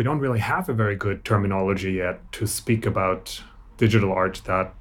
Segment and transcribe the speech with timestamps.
[0.00, 3.42] we don't really have a very good terminology yet to speak about
[3.76, 4.74] digital art that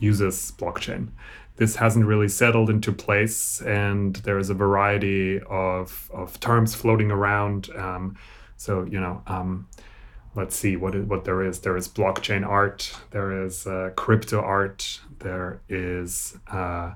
[0.00, 1.08] uses blockchain.
[1.56, 7.10] This hasn't really settled into place, and there is a variety of, of terms floating
[7.10, 7.70] around.
[7.74, 8.18] Um,
[8.58, 9.66] so, you know, um,
[10.34, 11.60] let's see what what there is.
[11.60, 16.92] There is blockchain art, there is uh, crypto art, there is uh,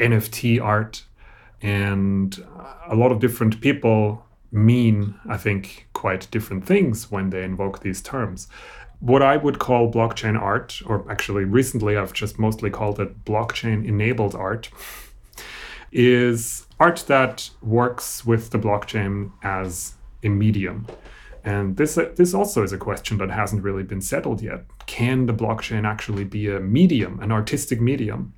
[0.00, 1.04] NFT art,
[1.62, 2.44] and
[2.88, 8.00] a lot of different people mean, I think, quite different things when they invoke these
[8.00, 8.48] terms.
[9.00, 13.86] What I would call blockchain art, or actually recently I've just mostly called it blockchain
[13.86, 14.70] enabled art,
[15.92, 20.86] is art that works with the blockchain as a medium.
[21.44, 24.64] And this this also is a question that hasn't really been settled yet.
[24.86, 28.32] Can the blockchain actually be a medium, an artistic medium?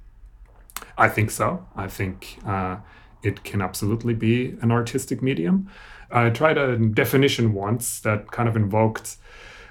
[0.99, 1.67] I think so.
[1.77, 2.79] I think uh,
[3.23, 5.71] it can absolutely be an artistic medium.
[6.11, 9.17] I tried a definition once that kind of invoked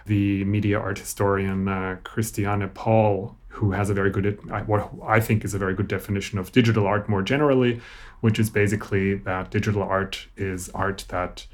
[0.06, 5.44] the media art historian uh, Christiane Paul, who has a very good, what I think
[5.44, 7.82] is a very good definition of digital art more generally,
[8.22, 11.48] which is basically that digital art is art that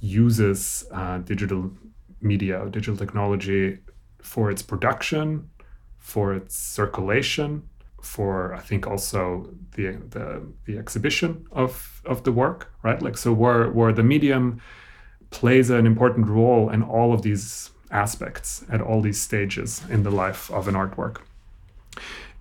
[0.00, 1.70] uses uh, digital
[2.20, 3.78] media, digital technology
[4.20, 5.48] for its production,
[5.98, 7.68] for its circulation,
[8.02, 13.00] for I think also the the, the exhibition of of the work, right?
[13.00, 14.60] Like so, where where the medium
[15.30, 20.10] plays an important role in all of these aspects at all these stages in the
[20.10, 21.18] life of an artwork.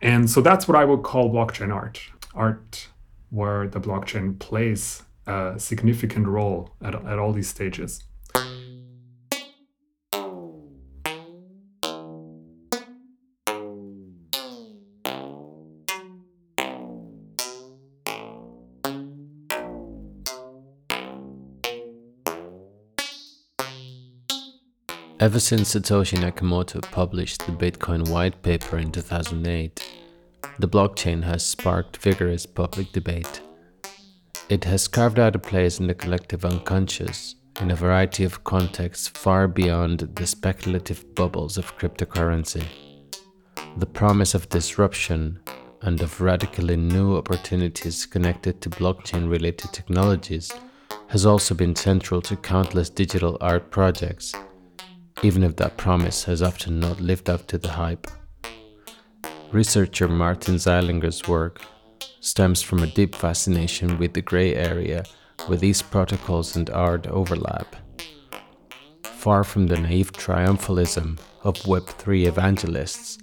[0.01, 2.01] And so that's what I would call blockchain art.
[2.33, 2.87] Art
[3.29, 8.03] where the blockchain plays a significant role at, at all these stages.
[25.25, 29.83] Ever since Satoshi Nakamoto published the Bitcoin white paper in 2008,
[30.59, 33.41] the blockchain has sparked vigorous public debate.
[34.49, 39.07] It has carved out a place in the collective unconscious in a variety of contexts
[39.07, 42.63] far beyond the speculative bubbles of cryptocurrency.
[43.77, 45.39] The promise of disruption
[45.81, 50.51] and of radically new opportunities connected to blockchain related technologies
[51.07, 54.35] has also been central to countless digital art projects
[55.25, 58.05] even if that promise has often not lived up to the hype.
[59.51, 61.61] Researcher Martin Zeilinger's work
[62.19, 65.03] stems from a deep fascination with the gray area
[65.47, 67.75] where these protocols and art overlap.
[69.03, 73.17] Far from the naive triumphalism of Web3 evangelists,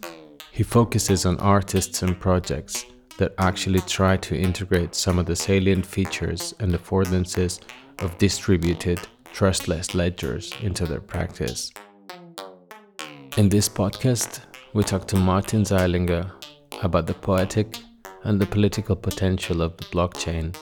[0.50, 2.84] he focuses on artists and projects
[3.18, 7.60] that actually try to integrate some of the salient features and affordances
[8.00, 8.98] of distributed,
[9.32, 11.70] trustless ledgers into their practice.
[13.38, 14.40] In this podcast,
[14.74, 16.30] we talk to Martin Zeilinger
[16.82, 17.78] about the poetic
[18.24, 20.54] and the political potential of the blockchain,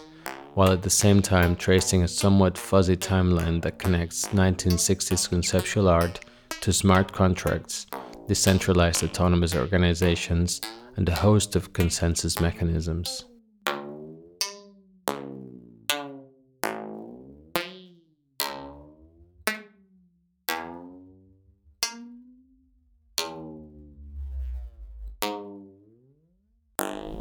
[0.54, 6.20] while at the same time tracing a somewhat fuzzy timeline that connects 1960s conceptual art
[6.60, 7.86] to smart contracts,
[8.28, 10.60] decentralized autonomous organizations,
[10.94, 13.24] and a host of consensus mechanisms.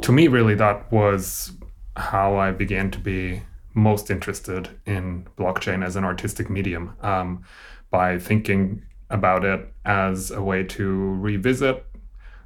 [0.02, 1.52] To me, really, that was
[1.96, 3.42] how I began to be
[3.74, 7.44] most interested in blockchain as an artistic medium um,
[7.90, 11.84] by thinking about it as a way to revisit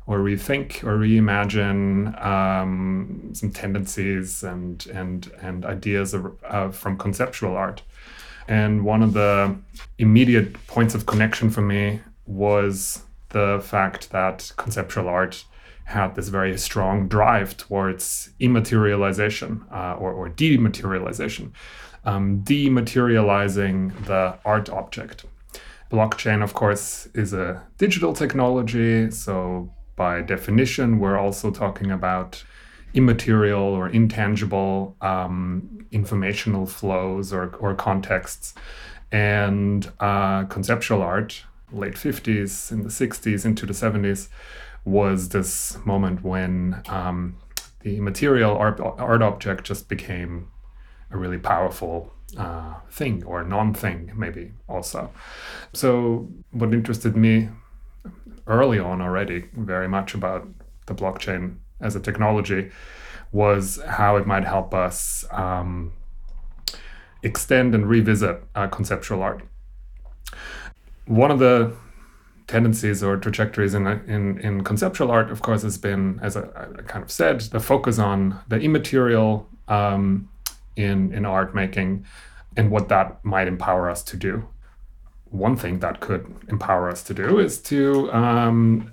[0.06, 7.56] or rethink or reimagine um, some tendencies and and and ideas of, uh, from conceptual
[7.56, 7.82] art.
[8.46, 9.56] And one of the
[9.98, 15.44] immediate points of connection for me was the fact that conceptual art
[15.84, 21.52] had this very strong drive towards immaterialization uh, or, or, dematerialization,
[22.04, 25.24] um, dematerializing the art object.
[25.90, 29.10] Blockchain, of course, is a digital technology.
[29.10, 32.42] So, by definition, we're also talking about
[32.94, 38.54] immaterial or intangible um, informational flows or, or contexts.
[39.12, 44.28] And uh, conceptual art, late 50s, in the 60s, into the 70s,
[44.84, 47.36] was this moment when um,
[47.80, 50.48] the material art, art object just became
[51.10, 55.10] a really powerful uh, thing or non-thing maybe also.
[55.72, 57.48] So what interested me
[58.46, 60.46] early on already very much about
[60.86, 62.70] the blockchain as a technology
[63.32, 65.92] was how it might help us um,
[67.22, 69.42] extend and revisit uh, conceptual art.
[71.06, 71.74] One of the
[72.46, 76.82] tendencies or trajectories in, in, in conceptual art, of course, has been, as I, I
[76.86, 80.28] kind of said, the focus on the immaterial um,
[80.76, 82.04] in, in art making
[82.56, 84.46] and what that might empower us to do.
[85.30, 88.92] One thing that could empower us to do is to um,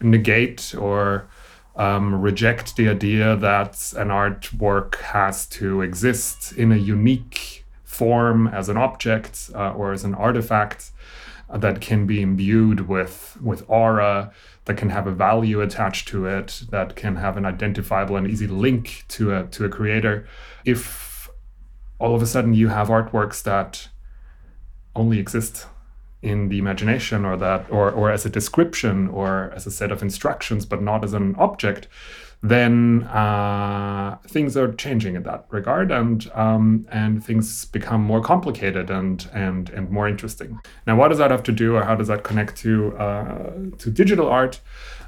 [0.00, 1.28] negate or
[1.76, 8.68] um, reject the idea that an artwork has to exist in a unique form as
[8.68, 10.90] an object uh, or as an artifact
[11.52, 14.32] that can be imbued with with aura
[14.64, 18.46] that can have a value attached to it that can have an identifiable and easy
[18.46, 20.26] link to a to a creator.
[20.64, 21.28] If
[21.98, 23.88] all of a sudden you have artworks that
[24.96, 25.66] only exist
[26.22, 30.02] in the imagination or that or, or as a description or as a set of
[30.02, 31.86] instructions but not as an object
[32.44, 38.90] then uh, things are changing in that regard, and um, and things become more complicated
[38.90, 40.60] and and and more interesting.
[40.86, 43.90] Now, what does that have to do, or how does that connect to uh, to
[43.90, 44.60] digital art?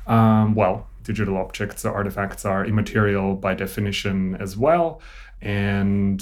[0.07, 5.03] Um, well, digital objects or artifacts are immaterial by definition as well,
[5.43, 6.21] and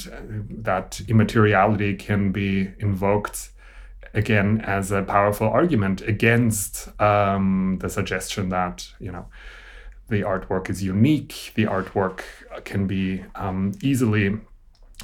[0.51, 3.51] that immateriality can be invoked
[4.15, 9.27] again as a powerful argument against um, the suggestion that you know
[10.09, 11.53] the artwork is unique.
[11.55, 12.23] The artwork
[12.65, 14.39] can be um, easily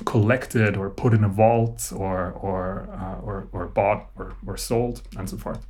[0.04, 5.02] collected or put in a vault or or uh, or, or bought or, or sold
[5.16, 5.66] and so forth.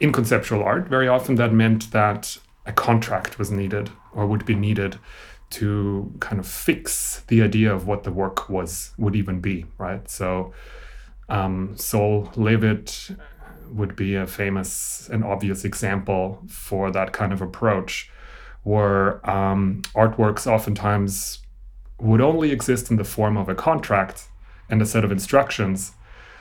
[0.00, 2.36] In conceptual art, very often that meant that
[2.66, 4.98] a contract was needed or would be needed
[5.50, 10.08] to kind of fix the idea of what the work was would even be, right?
[10.08, 10.52] So
[11.28, 13.10] um, Sol LeWitt
[13.70, 18.10] would be a famous and obvious example for that kind of approach
[18.64, 21.38] where um, artworks oftentimes
[22.00, 24.28] would only exist in the form of a contract
[24.68, 25.92] and a set of instructions.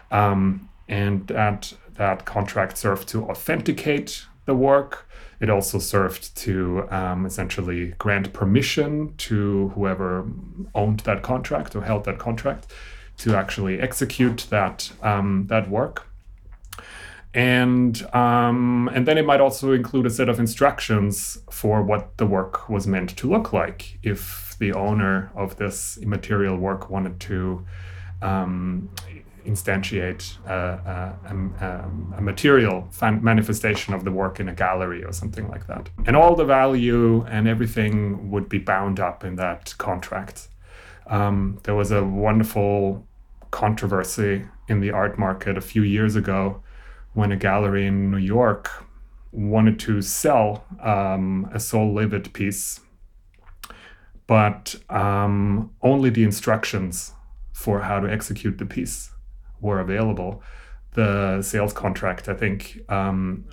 [0.09, 5.07] Um, and that, that contract served to authenticate the work.
[5.39, 10.25] It also served to um, essentially grant permission to whoever
[10.73, 12.71] owned that contract or held that contract
[13.17, 16.07] to actually execute that, um, that work
[17.33, 22.25] and um, and then it might also include a set of instructions for what the
[22.25, 23.99] work was meant to look like.
[24.03, 27.65] If the owner of this immaterial work wanted to
[28.21, 28.89] um,
[29.45, 32.89] instantiate a, a, a, a material
[33.21, 35.89] manifestation of the work in a gallery or something like that.
[36.05, 40.47] And all the value and everything would be bound up in that contract.
[41.07, 43.05] Um, there was a wonderful
[43.51, 46.62] controversy in the art market a few years ago
[47.13, 48.69] when a gallery in New York
[49.31, 52.79] wanted to sell um, a Sol LeWitt piece,
[54.27, 57.13] but um, only the instructions
[57.51, 59.11] for how to execute the piece
[59.61, 60.41] were available.
[60.93, 63.45] The sales contract, I think, um,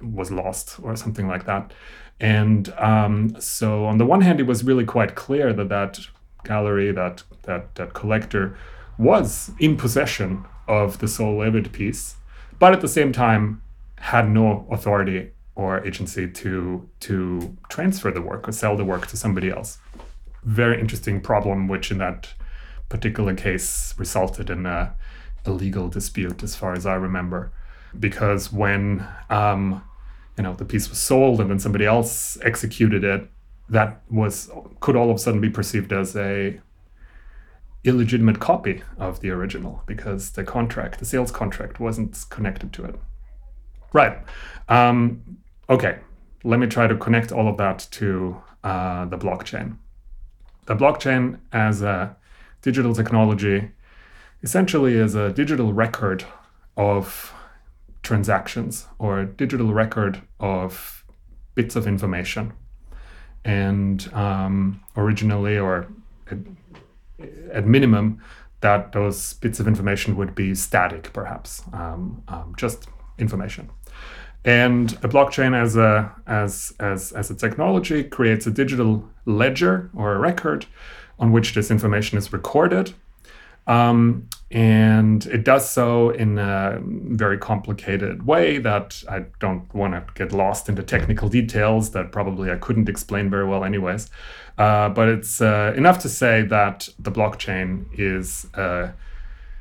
[0.00, 1.72] was lost or something like that.
[2.20, 6.00] And um, so, on the one hand, it was really quite clear that that
[6.44, 8.56] gallery, that that that collector,
[8.98, 12.16] was in possession of the Sol LeWitt piece
[12.60, 13.62] but at the same time
[13.96, 19.16] had no authority or agency to to transfer the work or sell the work to
[19.16, 19.78] somebody else.
[20.44, 22.32] Very interesting problem, which in that
[22.88, 24.94] particular case resulted in a,
[25.44, 27.52] a legal dispute, as far as I remember,
[27.98, 29.82] because when um,
[30.36, 33.28] you know the piece was sold and then somebody else executed it,
[33.68, 34.50] that was
[34.80, 36.60] could all of a sudden be perceived as a
[37.84, 42.96] illegitimate copy of the original because the contract, the sales contract, wasn't connected to it.
[43.92, 44.18] Right.
[44.68, 45.98] Um, okay.
[46.44, 49.76] Let me try to connect all of that to uh, the blockchain.
[50.66, 52.16] The blockchain as a
[52.62, 53.70] digital technology
[54.42, 56.24] essentially is a digital record
[56.76, 57.32] of
[58.02, 61.04] transactions or a digital record of
[61.54, 62.52] bits of information.
[63.44, 65.88] And um, originally, or
[67.52, 68.20] at minimum,
[68.60, 73.70] that those bits of information would be static, perhaps, um, um, just information.
[74.44, 80.14] And a blockchain as a as as as a technology creates a digital ledger or
[80.14, 80.66] a record
[81.18, 82.94] on which this information is recorded.
[83.70, 90.04] Um, and it does so in a very complicated way that I don't want to
[90.14, 94.10] get lost into technical details that probably I couldn't explain very well, anyways.
[94.58, 98.92] Uh, but it's uh, enough to say that the blockchain is a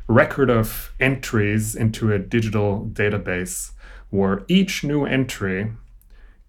[0.08, 3.74] record of entries into a digital database
[4.10, 5.72] where each new entry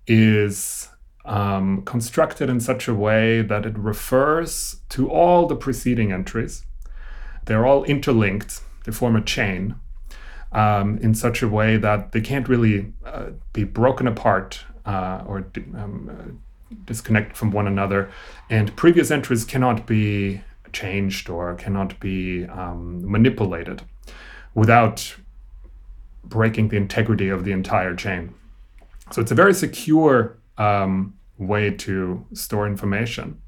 [0.07, 0.89] is
[1.27, 6.65] um, constructed in such a way that it refers to all the preceding entries
[7.47, 9.75] they're all interlinked, they form a chain.
[10.53, 15.47] um, in such a way that they can't really uh, be broken apart uh, or
[15.75, 18.11] um, uh, disconnected from one another,
[18.49, 20.41] and previous entries cannot be
[20.73, 23.83] changed or cannot be um, manipulated
[24.55, 25.17] without
[26.25, 28.35] breaking the integrity of the entire chain.
[29.11, 33.41] So it's a very secure um, way to store information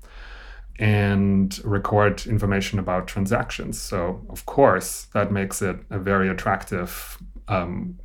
[0.83, 3.81] and record information about transactions.
[3.81, 8.01] So, of course, that makes it a very attractive um,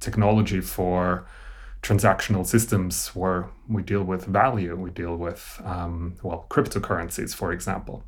[0.00, 1.24] technology for
[1.82, 8.02] transactional systems where we deal with value, we deal with, um, well, cryptocurrencies, for example.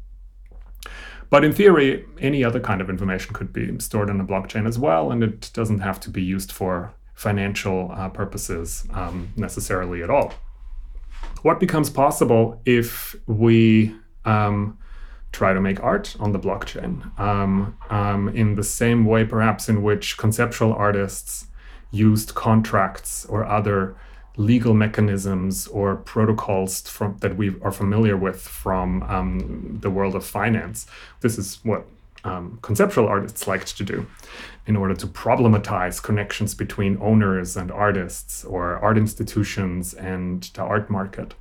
[1.30, 4.80] But in theory, any other kind of information could be stored on a blockchain as
[4.80, 10.10] well, and it doesn't have to be used for financial uh, purposes um, necessarily at
[10.10, 10.34] all.
[11.42, 13.94] What becomes possible if we
[14.24, 14.78] um,
[15.32, 19.82] try to make art on the blockchain um, um, in the same way, perhaps, in
[19.82, 21.46] which conceptual artists
[21.90, 23.96] used contracts or other
[24.36, 30.24] legal mechanisms or protocols from, that we are familiar with from um, the world of
[30.24, 30.86] finance.
[31.20, 31.86] This is what
[32.24, 34.06] um, conceptual artists liked to do
[34.66, 40.88] in order to problematize connections between owners and artists or art institutions and the art
[40.88, 41.34] market.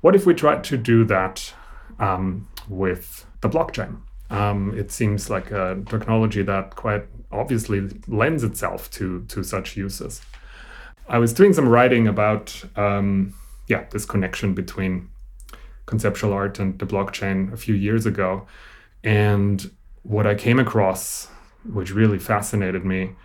[0.00, 1.52] What if we tried to do that
[1.98, 3.98] um, with the blockchain?
[4.30, 10.20] Um, it seems like a technology that quite obviously lends itself to, to such uses.
[11.08, 13.34] I was doing some writing about um,
[13.68, 15.08] yeah this connection between
[15.86, 18.46] conceptual art and the blockchain a few years ago,
[19.04, 19.70] and
[20.06, 21.28] what I came across,
[21.64, 23.16] which really fascinated me,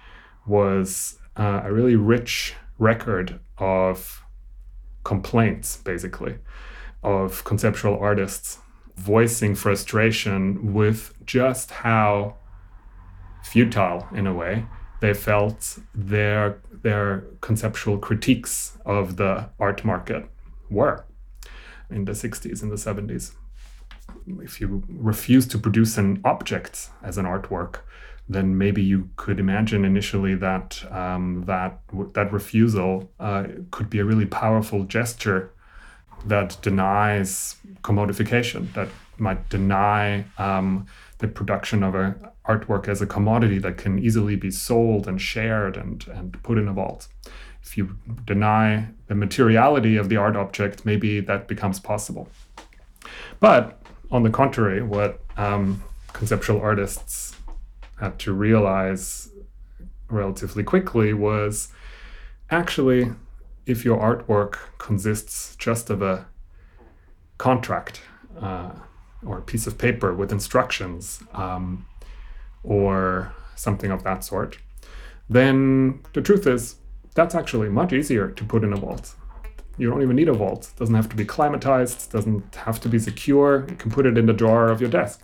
[0.47, 4.23] was uh, a really rich record of
[5.03, 6.37] complaints, basically,
[7.03, 8.57] of conceptual artists
[8.95, 12.35] voicing frustration with just how
[13.43, 14.65] futile, in a way,
[15.01, 20.25] they felt their their conceptual critiques of the art market
[20.69, 21.05] were
[21.89, 23.33] in the 60s and the 70s.
[24.27, 27.79] If you refuse to produce an object as an artwork,
[28.29, 31.79] then maybe you could imagine initially that um, that
[32.13, 35.51] that refusal uh, could be a really powerful gesture
[36.25, 40.85] that denies commodification, that might deny um,
[41.17, 42.15] the production of a
[42.47, 46.67] artwork as a commodity that can easily be sold and shared and, and put in
[46.67, 47.07] a vault.
[47.63, 52.27] If you deny the materiality of the art object, maybe that becomes possible.
[53.39, 53.80] But
[54.11, 57.35] on the contrary, what um, conceptual artists
[57.99, 59.29] had to realize
[60.09, 61.69] relatively quickly was
[62.49, 63.11] actually
[63.65, 66.25] if your artwork consists just of a
[67.37, 68.01] contract
[68.39, 68.71] uh,
[69.25, 71.85] or a piece of paper with instructions um,
[72.63, 74.57] or something of that sort,
[75.29, 76.75] then the truth is
[77.13, 79.15] that's actually much easier to put in a vault.
[79.81, 80.69] You don't even need a vault.
[80.71, 83.65] It doesn't have to be climatized, doesn't have to be secure.
[83.67, 85.23] You can put it in the drawer of your desk.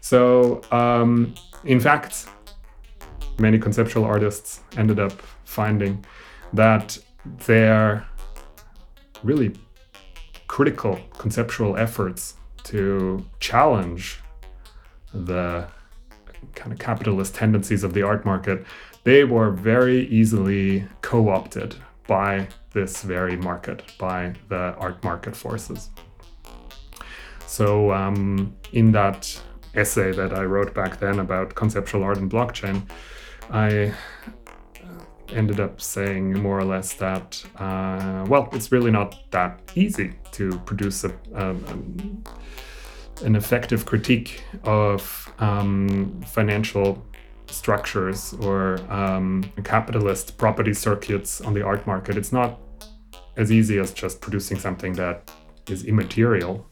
[0.00, 1.32] So, um,
[1.62, 2.26] in fact,
[3.38, 5.12] many conceptual artists ended up
[5.44, 6.04] finding
[6.52, 6.98] that
[7.46, 8.04] their
[9.22, 9.54] really
[10.48, 12.34] critical conceptual efforts
[12.64, 14.18] to challenge
[15.12, 15.68] the
[16.56, 18.66] kind of capitalist tendencies of the art market,
[19.04, 21.76] they were very easily co opted
[22.08, 25.90] by this very market, by the art market forces.
[27.46, 29.40] So, um, in that
[29.74, 32.88] essay that I wrote back then about conceptual art and blockchain,
[33.50, 33.94] I
[35.30, 40.58] ended up saying more or less that, uh, well, it's really not that easy to
[40.60, 41.50] produce a, a,
[43.22, 47.04] an effective critique of um, financial
[47.46, 52.16] structures or um, capitalist property circuits on the art market.
[52.16, 52.58] It's not
[53.36, 55.30] as easy as just producing something that
[55.68, 56.66] is immaterial.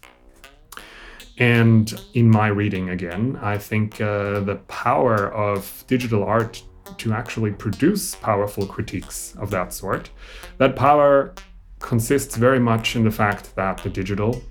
[1.38, 6.62] And in my reading, again, I think uh, the power of digital art
[6.98, 10.10] to actually produce powerful critiques of that sort.
[10.58, 11.34] That power
[11.78, 14.42] consists very much in the fact that the digital,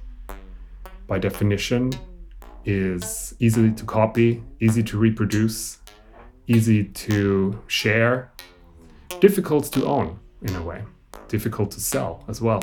[1.07, 1.91] by definition,
[2.65, 5.79] is easy to copy, easy to reproduce,
[6.47, 8.31] easy to share,
[9.19, 10.83] difficult to own in a way,
[11.31, 12.61] difficult to sell as well.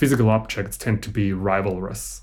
[0.00, 2.22] physical objects tend to be rivalrous.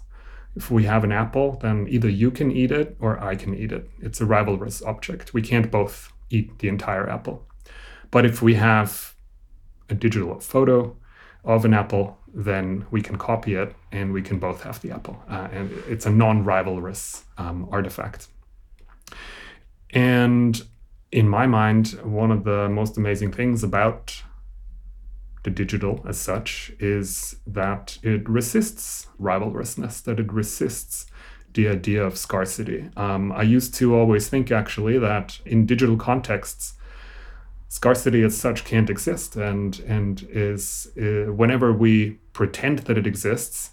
[0.55, 3.71] If we have an apple, then either you can eat it or I can eat
[3.71, 3.87] it.
[4.01, 5.35] It's a rivalrous object.
[5.35, 7.47] We can't both eat the entire apple.
[8.11, 9.15] But if we have
[9.89, 10.95] a digital photo
[11.43, 15.21] of an apple, then we can copy it and we can both have the apple.
[15.29, 18.27] Uh, and it's a non rivalrous um, artifact.
[19.91, 20.61] And
[21.11, 24.23] in my mind, one of the most amazing things about
[25.43, 31.05] the digital as such is that it resists rivalrousness, that it resists
[31.53, 32.89] the idea of scarcity.
[32.97, 36.73] Um, I used to always think actually that in digital contexts,
[37.69, 43.71] scarcity as such can't exist and and is uh, whenever we pretend that it exists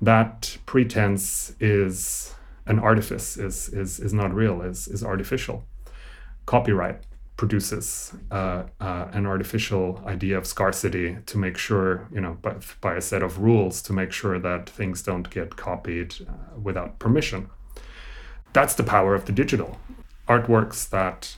[0.00, 2.34] that pretense is
[2.66, 5.64] an artifice is is is not real is is artificial.
[6.46, 7.04] Copyright
[7.36, 12.94] produces uh, uh, an artificial idea of scarcity to make sure you know by, by
[12.94, 17.48] a set of rules to make sure that things don't get copied uh, without permission.
[18.52, 19.78] That's the power of the digital.
[20.28, 21.36] Artworks that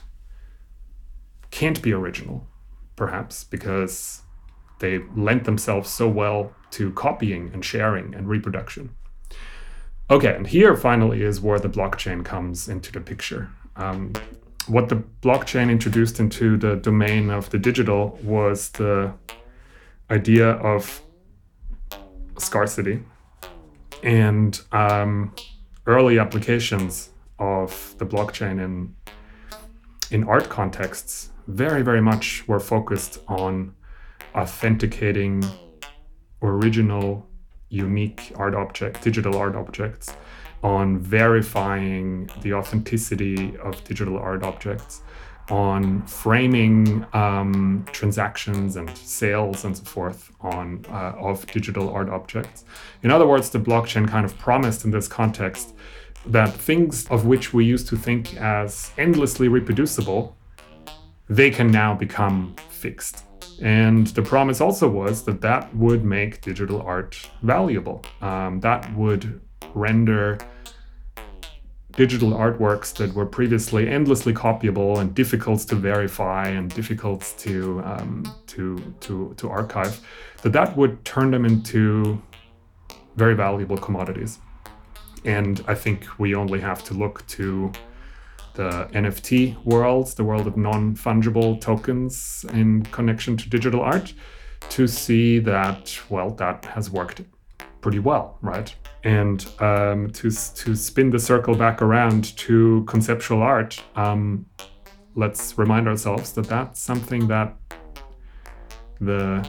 [1.51, 2.47] can't be original,
[2.95, 4.21] perhaps, because
[4.79, 8.95] they lent themselves so well to copying and sharing and reproduction.
[10.09, 13.49] Okay, and here finally is where the blockchain comes into the picture.
[13.75, 14.13] Um,
[14.67, 19.13] what the blockchain introduced into the domain of the digital was the
[20.09, 21.01] idea of
[22.37, 23.03] scarcity
[24.03, 25.33] and um,
[25.85, 28.95] early applications of the blockchain in
[30.11, 33.73] in art contexts very, very much were focused on
[34.35, 35.43] authenticating
[36.41, 37.27] original,
[37.69, 40.15] unique art objects, digital art objects,
[40.63, 45.01] on verifying the authenticity of digital art objects,
[45.49, 52.63] on framing um, transactions and sales and so forth on uh, of digital art objects.
[53.03, 55.73] In other words, the blockchain kind of promised in this context
[56.25, 60.37] that things of which we used to think as endlessly reproducible
[61.31, 63.23] they can now become fixed.
[63.61, 68.03] And the promise also was that that would make digital art valuable.
[68.21, 69.39] Um, that would
[69.73, 70.37] render
[71.93, 78.23] digital artworks that were previously endlessly copyable and difficult to verify and difficult to um,
[78.47, 80.01] to to to archive,
[80.41, 82.21] that that would turn them into
[83.15, 84.39] very valuable commodities.
[85.23, 87.71] And I think we only have to look to
[88.53, 94.13] the NFT world, the world of non fungible tokens in connection to digital art,
[94.69, 97.21] to see that, well, that has worked
[97.81, 98.73] pretty well, right?
[99.03, 104.45] And um, to, to spin the circle back around to conceptual art, um,
[105.15, 107.55] let's remind ourselves that that's something that
[108.99, 109.47] the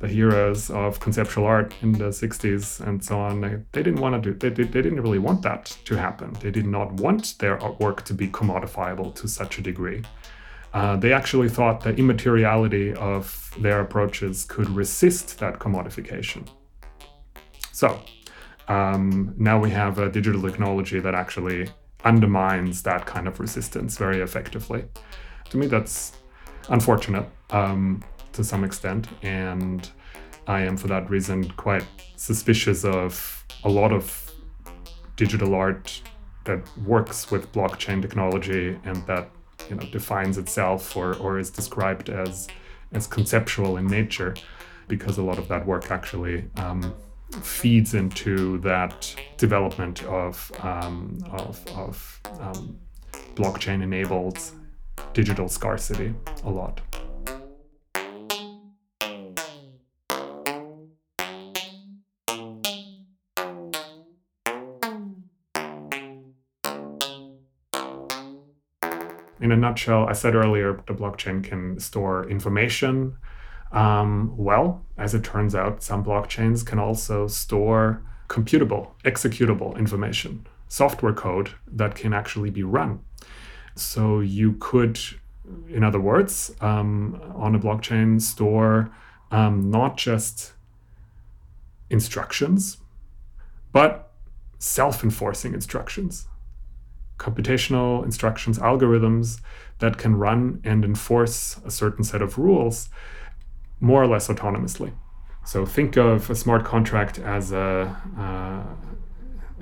[0.00, 4.22] the heroes of conceptual art in the 60s and so on they, they didn't want
[4.22, 6.32] to do they, they didn't really want that to happen.
[6.40, 10.02] They did not want their artwork to be commodifiable to such a degree.
[10.72, 16.46] Uh, they actually thought the immateriality of their approaches could resist that commodification.
[17.72, 18.00] So
[18.68, 21.70] um, now we have a digital technology that actually
[22.04, 24.84] undermines that kind of resistance very effectively.
[25.50, 26.12] To me that's
[26.68, 27.28] unfortunate.
[27.50, 28.04] Um,
[28.38, 29.08] to some extent.
[29.22, 29.88] And
[30.46, 31.84] I am, for that reason, quite
[32.16, 34.32] suspicious of a lot of
[35.16, 36.00] digital art
[36.44, 39.28] that works with blockchain technology and that
[39.68, 42.48] you know defines itself or, or is described as
[42.92, 44.34] as conceptual in nature
[44.86, 46.94] because a lot of that work actually um,
[47.42, 52.78] feeds into that development of, um, of, of um,
[53.34, 54.38] blockchain enabled
[55.12, 56.80] digital scarcity a lot.
[69.40, 73.16] In a nutshell, I said earlier, the blockchain can store information.
[73.72, 81.12] Um, well, as it turns out, some blockchains can also store computable, executable information, software
[81.12, 83.00] code that can actually be run.
[83.74, 84.98] So you could,
[85.68, 88.90] in other words, um, on a blockchain, store
[89.30, 90.52] um, not just
[91.90, 92.78] instructions,
[93.72, 94.12] but
[94.58, 96.27] self enforcing instructions
[97.18, 99.40] computational instructions, algorithms
[99.78, 102.88] that can run and enforce a certain set of rules
[103.80, 104.92] more or less autonomously.
[105.44, 108.62] So think of a smart contract as a uh,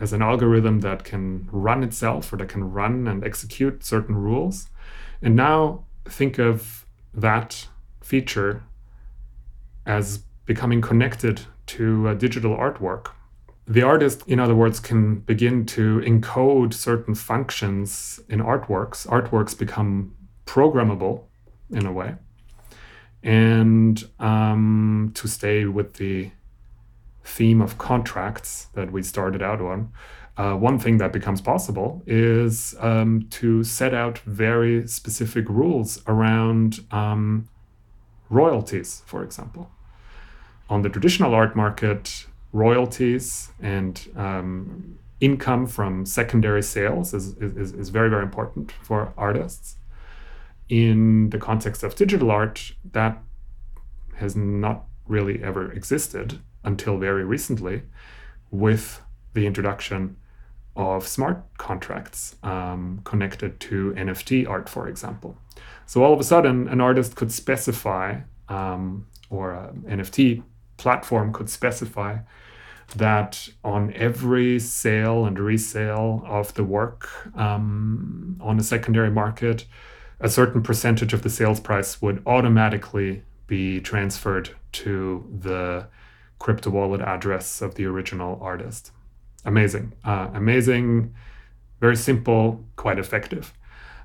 [0.01, 4.69] as an algorithm that can run itself or that can run and execute certain rules.
[5.23, 7.69] And now think of that
[8.03, 8.63] feature
[9.87, 13.13] as becoming connected to a digital artwork
[13.69, 19.07] the artist, in other words, can begin to encode certain functions in artworks.
[19.09, 20.15] Artworks become
[20.47, 21.25] programmable
[21.71, 22.15] in a way.
[23.23, 26.31] And um, to stay with the
[27.25, 29.93] theme of contracts that we started out on,
[30.37, 36.81] uh, one thing that becomes possible is um, to set out very specific rules around
[36.93, 37.49] um,
[38.31, 39.71] royalties, for example.
[40.69, 42.27] On the traditional art market,
[42.57, 49.77] royalties and um, income from secondary sales is, is, is very, very important for artists.
[50.69, 53.23] In the context of digital art, that
[54.17, 57.83] has not really ever existed until very recently
[58.51, 59.03] with
[59.35, 60.17] the introduction
[60.75, 65.37] of smart contracts um, connected to NFT art, for example.
[65.85, 70.43] So all of a sudden, an artist could specify, um, or an NFT
[70.79, 72.19] platform could specify
[72.97, 79.67] that on every sale and resale of the work um, on a secondary market,
[80.21, 85.87] a certain percentage of the sales price would automatically be transferred to the
[86.39, 88.93] crypto wallet address of the original artist
[89.47, 91.15] amazing, uh, amazing,
[91.81, 93.55] very simple, quite effective.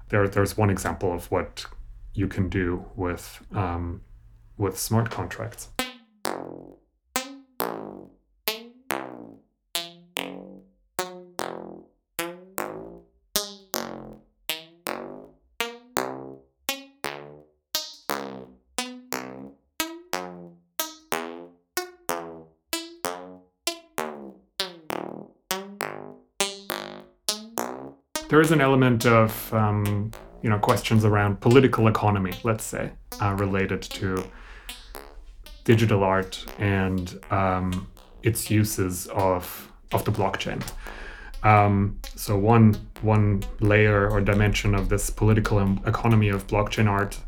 [0.10, 1.66] There, there's one example of what
[2.14, 4.02] you can do with um,
[4.58, 5.70] with smart contracts.
[28.32, 30.10] There is an element of um,
[30.42, 32.90] you know questions around political economy, let's say,
[33.22, 34.24] uh, related to
[35.66, 37.86] digital art and um,
[38.24, 40.64] its uses of of the blockchain.
[41.44, 47.20] Um, so one one layer or dimension of this political economy of blockchain art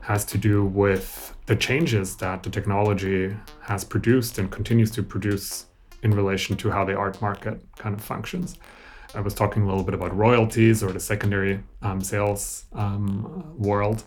[0.00, 5.66] has to do with the changes that the technology has produced and continues to produce
[6.02, 8.56] in relation to how the art market kind of functions.
[9.14, 14.02] I was talking a little bit about royalties or the secondary um, sales um, world.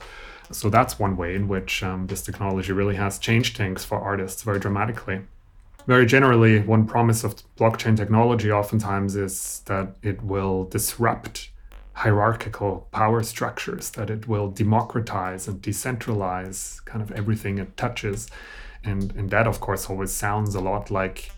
[0.51, 4.41] So that's one way in which um, this technology really has changed things for artists
[4.41, 5.21] very dramatically.
[5.87, 11.49] Very generally, one promise of blockchain technology oftentimes is that it will disrupt
[11.93, 18.29] hierarchical power structures, that it will democratize and decentralize kind of everything it touches.
[18.83, 21.31] And, and that, of course, always sounds a lot like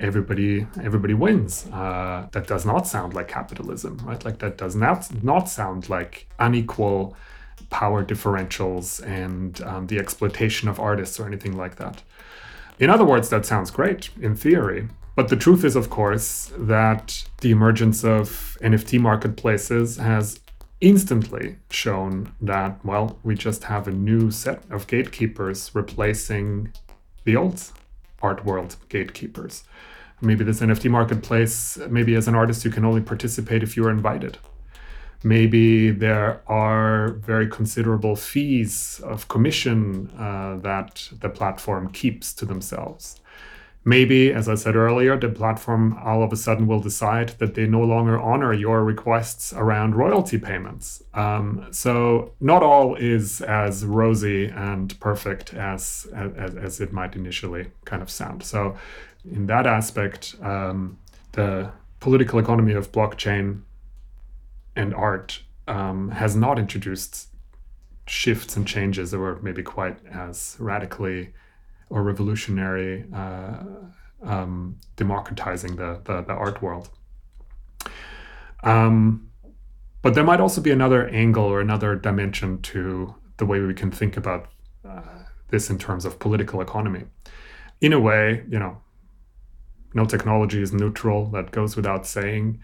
[0.00, 1.66] everybody everybody wins.
[1.72, 4.24] Uh, that does not sound like capitalism, right?
[4.24, 7.16] Like that does not not sound like unequal
[7.68, 12.02] power differentials and um, the exploitation of artists or anything like that.
[12.78, 14.88] In other words, that sounds great in theory.
[15.14, 20.40] But the truth is, of course, that the emergence of NFT marketplaces has
[20.80, 26.72] instantly shown that, well, we just have a new set of gatekeepers replacing
[27.24, 27.62] the old
[28.22, 29.64] art world gatekeepers
[30.20, 33.90] maybe this NFT marketplace, maybe as an artist, you can only participate if you are
[33.90, 34.38] invited.
[35.22, 43.20] Maybe there are very considerable fees of commission uh, that the platform keeps to themselves.
[43.82, 47.66] Maybe, as I said earlier, the platform all of a sudden will decide that they
[47.66, 51.02] no longer honor your requests around royalty payments.
[51.14, 57.70] Um, so, not all is as rosy and perfect as, as, as it might initially
[57.86, 58.42] kind of sound.
[58.42, 58.76] So,
[59.24, 60.98] in that aspect, um,
[61.32, 63.62] the political economy of blockchain
[64.76, 67.28] and art um, has not introduced
[68.06, 71.32] shifts and changes that were maybe quite as radically
[71.90, 73.58] or revolutionary, uh,
[74.22, 76.90] um, democratizing the, the, the, art world.
[78.62, 79.30] Um,
[80.02, 83.90] but there might also be another angle or another dimension to the way we can
[83.90, 84.48] think about
[84.88, 85.02] uh,
[85.48, 87.04] this in terms of political economy.
[87.80, 88.80] In a way, you know,
[89.94, 91.26] no technology is neutral.
[91.26, 92.60] That goes without saying.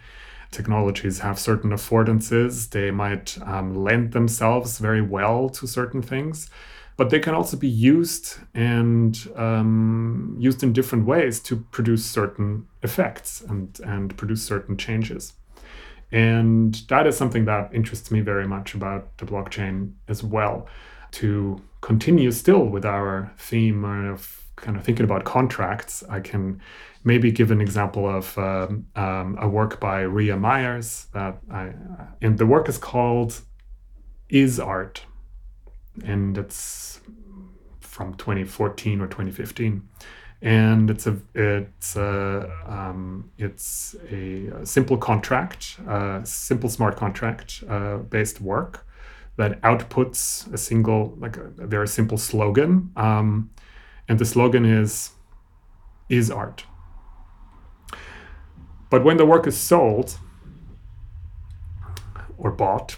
[0.50, 2.70] Technologies have certain affordances.
[2.70, 6.48] They might um, lend themselves very well to certain things,
[6.96, 12.66] but they can also be used and um, used in different ways to produce certain
[12.82, 15.34] effects and, and produce certain changes.
[16.12, 20.68] And that is something that interests me very much about the blockchain as well.
[21.12, 26.60] To continue still with our theme of kind of thinking about contracts, I can
[27.06, 31.72] maybe give an example of um, um, a work by Rhea Myers that I,
[32.20, 33.40] and the work is called
[34.28, 35.06] Is Art,
[36.04, 37.00] and it's
[37.80, 39.88] from 2014 or 2015.
[40.42, 47.98] and it's a it's a um, it's a, simple contract, uh, simple smart contract uh,
[47.98, 48.84] based work
[49.36, 53.50] that outputs a single like a, a very simple slogan, um,
[54.08, 55.12] and the slogan is
[56.08, 56.64] is art.
[58.96, 60.16] But when the work is sold
[62.38, 62.96] or bought,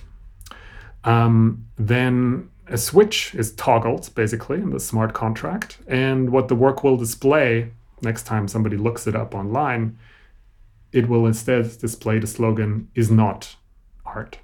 [1.02, 5.78] um, then a switch is toggled basically in the smart contract.
[5.88, 9.98] And what the work will display next time somebody looks it up online,
[10.92, 13.56] it will instead display the slogan is not
[14.06, 14.38] art.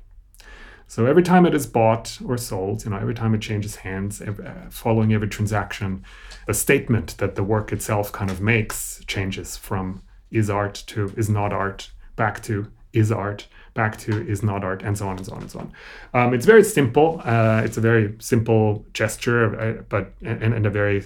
[0.88, 4.20] So every time it is bought or sold, you know, every time it changes hands,
[4.20, 6.04] every, uh, following every transaction,
[6.48, 10.02] the statement that the work itself kind of makes changes from
[10.35, 14.83] is art to is not art back to is art back to is not art
[14.83, 15.73] and so on and so on and so on.
[16.12, 20.70] Um, it's very simple uh, it's a very simple gesture uh, but and, and, a
[20.70, 21.05] very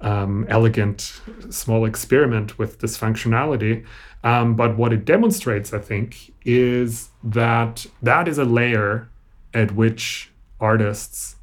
[0.00, 3.84] um, elegant small experiment with this functionality.
[4.24, 9.08] Um, but what it demonstrates i think is that that is a layer
[9.54, 10.30] at which
[10.60, 11.36] artists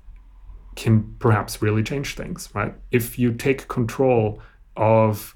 [0.75, 2.73] can perhaps really change things right?
[2.91, 4.41] If you take control
[4.75, 5.34] of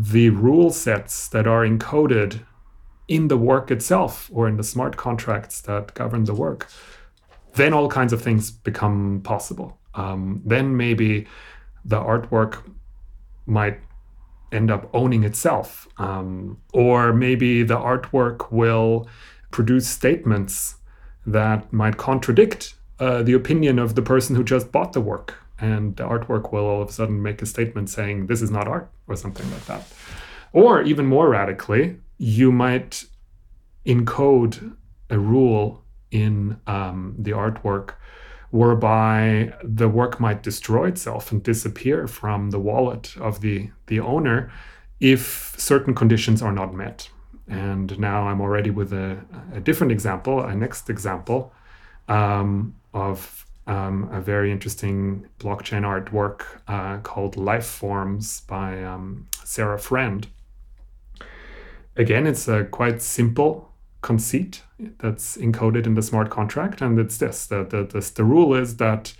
[0.00, 2.44] the rule sets that are encoded
[3.08, 6.68] in the work itself or in the smart contracts that govern the work,
[7.54, 9.76] then all kinds of things become possible.
[9.94, 11.26] Um, then maybe
[11.84, 12.62] the artwork
[13.46, 13.80] might
[14.52, 19.08] end up owning itself, um, or maybe the artwork will
[19.50, 20.76] produce statements
[21.26, 25.34] that might contradict uh, the opinion of the person who just bought the work.
[25.60, 28.68] And the artwork will all of a sudden make a statement saying, This is not
[28.68, 29.82] art, or something like that.
[30.52, 33.04] Or even more radically, you might
[33.86, 34.76] encode
[35.10, 37.94] a rule in um, the artwork
[38.50, 44.50] whereby the work might destroy itself and disappear from the wallet of the, the owner
[45.00, 47.10] if certain conditions are not met.
[47.46, 49.18] And now I'm already with a,
[49.54, 51.52] a different example, a next example
[52.08, 59.78] um, of um, a very interesting blockchain artwork uh, called Life Forms by um, Sarah
[59.78, 60.26] Friend
[61.98, 64.62] again, it's a quite simple conceit
[64.98, 68.76] that's encoded in the smart contract, and it's this: the the the, the rule is
[68.76, 69.12] that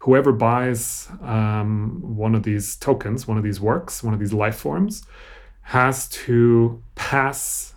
[0.00, 4.56] whoever buys um, one of these tokens, one of these works, one of these life
[4.56, 5.04] forms,
[5.62, 7.74] has to pass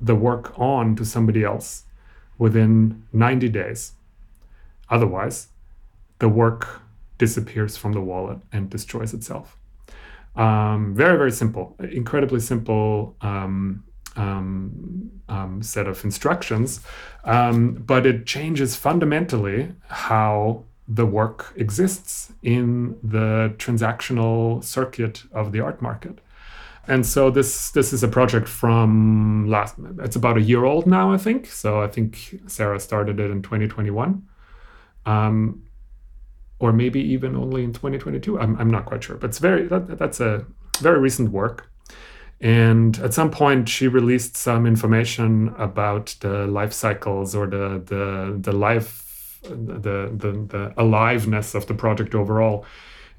[0.00, 1.84] the work on to somebody else
[2.38, 3.92] within 90 days.
[4.90, 5.48] Otherwise,
[6.18, 6.82] the work
[7.18, 9.56] disappears from the wallet and destroys itself.
[10.36, 13.84] Um, very, very simple, incredibly simple um,
[14.16, 16.80] um, um set of instructions,
[17.24, 25.60] um, but it changes fundamentally how the work exists in the transactional circuit of the
[25.60, 26.18] art market.
[26.88, 29.76] And so this this is a project from last.
[30.00, 31.46] It's about a year old now, I think.
[31.46, 34.26] So I think Sarah started it in 2021.
[35.06, 35.62] Um,
[36.60, 38.38] or maybe even only in 2022.
[38.38, 40.46] I'm, I'm not quite sure, but it's very that, that's a
[40.78, 41.70] very recent work.
[42.40, 48.36] And at some point, she released some information about the life cycles or the the
[48.38, 52.64] the life the the the aliveness of the project overall.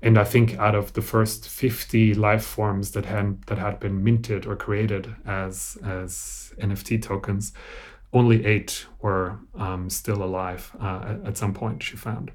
[0.04, 4.04] And I think out of the first 50 life forms that had that had been
[4.04, 7.54] minted or created as as NFT tokens,
[8.14, 11.82] only eight were um, still alive uh, at, some point.
[11.82, 12.32] She found.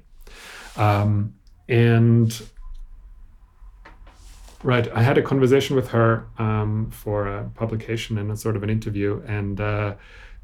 [0.75, 1.35] Um,
[1.69, 2.41] and
[4.63, 8.63] right, I had a conversation with her um, for a publication and a sort of
[8.63, 9.95] an interview, and uh,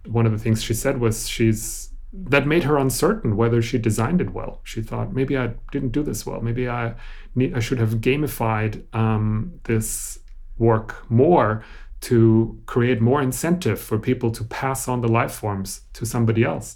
[0.05, 4.21] one of the things she said was she's that made her uncertain whether she designed
[4.21, 4.61] it well.
[4.63, 6.41] She thought maybe I didn't do this well.
[6.41, 6.93] Maybe I
[7.33, 10.19] need, I should have gamified um, this
[10.59, 11.63] work more
[12.03, 16.75] to create more incentive for people to pass on the life forms to somebody else.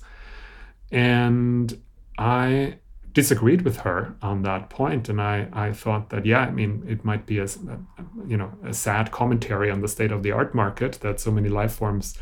[0.90, 1.82] And
[2.18, 2.80] I
[3.12, 7.04] disagreed with her on that point and I, I thought that yeah i mean it
[7.04, 7.80] might be a, a,
[8.28, 11.50] you know a sad commentary on the state of the art market that so many
[11.50, 12.16] life forms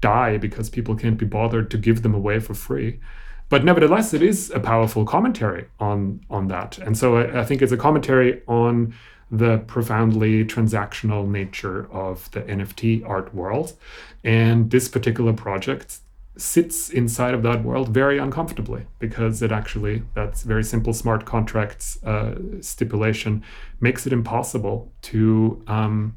[0.00, 3.00] die because people can't be bothered to give them away for free
[3.48, 7.60] but nevertheless it is a powerful commentary on on that and so I, I think
[7.60, 8.94] it's a commentary on
[9.30, 13.74] the profoundly transactional nature of the nft art world
[14.22, 15.98] and this particular project
[16.38, 22.02] sits inside of that world very uncomfortably because it actually that's very simple smart contracts
[22.04, 23.42] uh, stipulation
[23.80, 26.14] makes it impossible to um,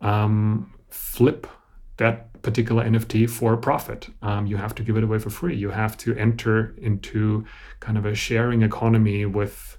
[0.00, 1.46] um, flip
[1.98, 4.08] that particular NFT for profit.
[4.22, 5.54] Um, you have to give it away for free.
[5.54, 7.44] You have to enter into
[7.80, 9.76] kind of a sharing economy with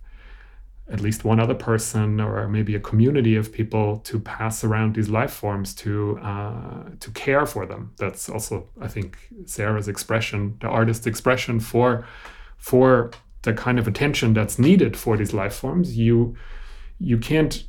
[0.91, 5.10] at least one other person or maybe a community of people to pass around these
[5.10, 7.93] life forms to uh, to care for them.
[7.97, 12.06] That's also, I think, Sarah's expression, the artist's expression for
[12.58, 13.12] for
[13.43, 15.97] the kind of attention that's needed for these life forms.
[15.97, 16.36] You
[16.99, 17.63] you can't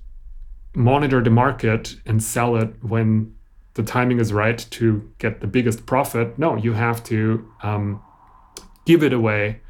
[0.74, 3.34] monitor the market and sell it when
[3.74, 6.38] the timing is right to get the biggest profit.
[6.38, 8.02] No, you have to um,
[8.84, 9.61] give it away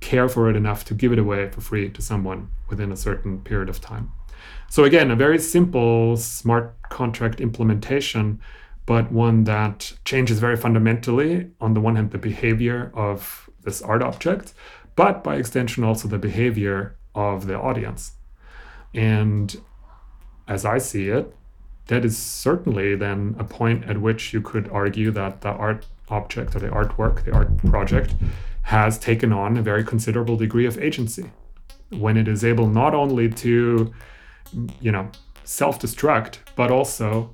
[0.00, 3.40] care for it enough to give it away for free to someone within a certain
[3.40, 4.12] period of time.
[4.68, 8.40] So, again, a very simple smart contract implementation,
[8.84, 14.02] but one that changes very fundamentally, on the one hand, the behavior of this art
[14.02, 14.54] object,
[14.94, 18.12] but by extension, also the behavior of the audience.
[18.94, 19.56] And
[20.48, 21.34] as I see it,
[21.86, 26.54] that is certainly then a point at which you could argue that the art object
[26.56, 28.14] or the artwork, the art project,
[28.66, 31.30] has taken on a very considerable degree of agency
[31.90, 33.92] when it is able not only to,
[34.80, 35.08] you know,
[35.44, 37.30] self destruct, but also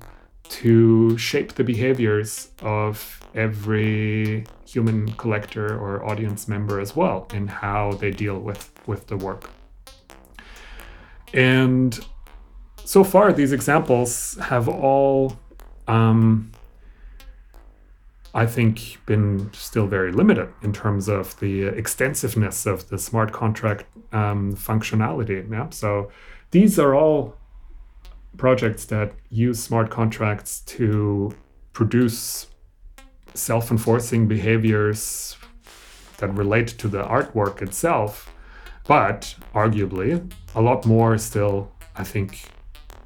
[0.49, 7.93] to shape the behaviors of every human collector or audience member as well in how
[7.93, 9.49] they deal with, with the work.
[11.33, 11.99] And
[12.85, 15.35] so far, these examples have all
[15.87, 16.51] um,
[18.35, 23.85] I think, been still very limited in terms of the extensiveness of the smart contract
[24.11, 25.49] um, functionality.
[25.51, 25.69] Yeah?
[25.69, 26.11] So
[26.51, 27.37] these are all
[28.37, 31.35] projects that use smart contracts to
[31.73, 32.47] produce
[33.35, 35.37] self enforcing behaviors
[36.17, 38.31] that relate to the artwork itself.
[38.87, 42.49] But arguably, a lot more still, I think,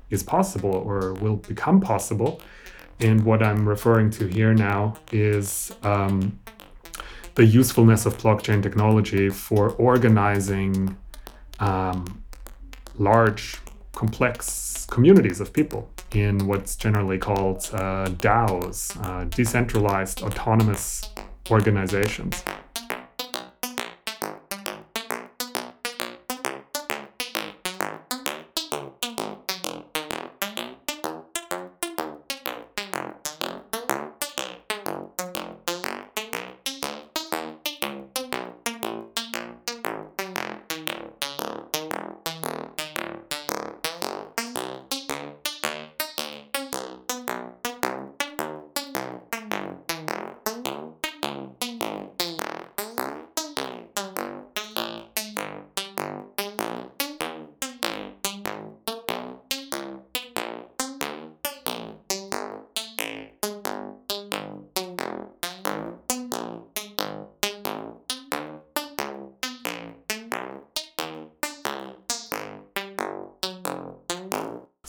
[0.10, 2.42] is possible or will become possible
[3.00, 6.40] and what I'm referring to here now is um,
[7.36, 10.98] the usefulness of blockchain technology for organizing
[11.60, 12.24] um,
[12.98, 13.58] large,
[13.94, 21.12] complex communities of people in what's generally called uh, DAOs, uh, decentralized autonomous
[21.52, 22.44] organizations.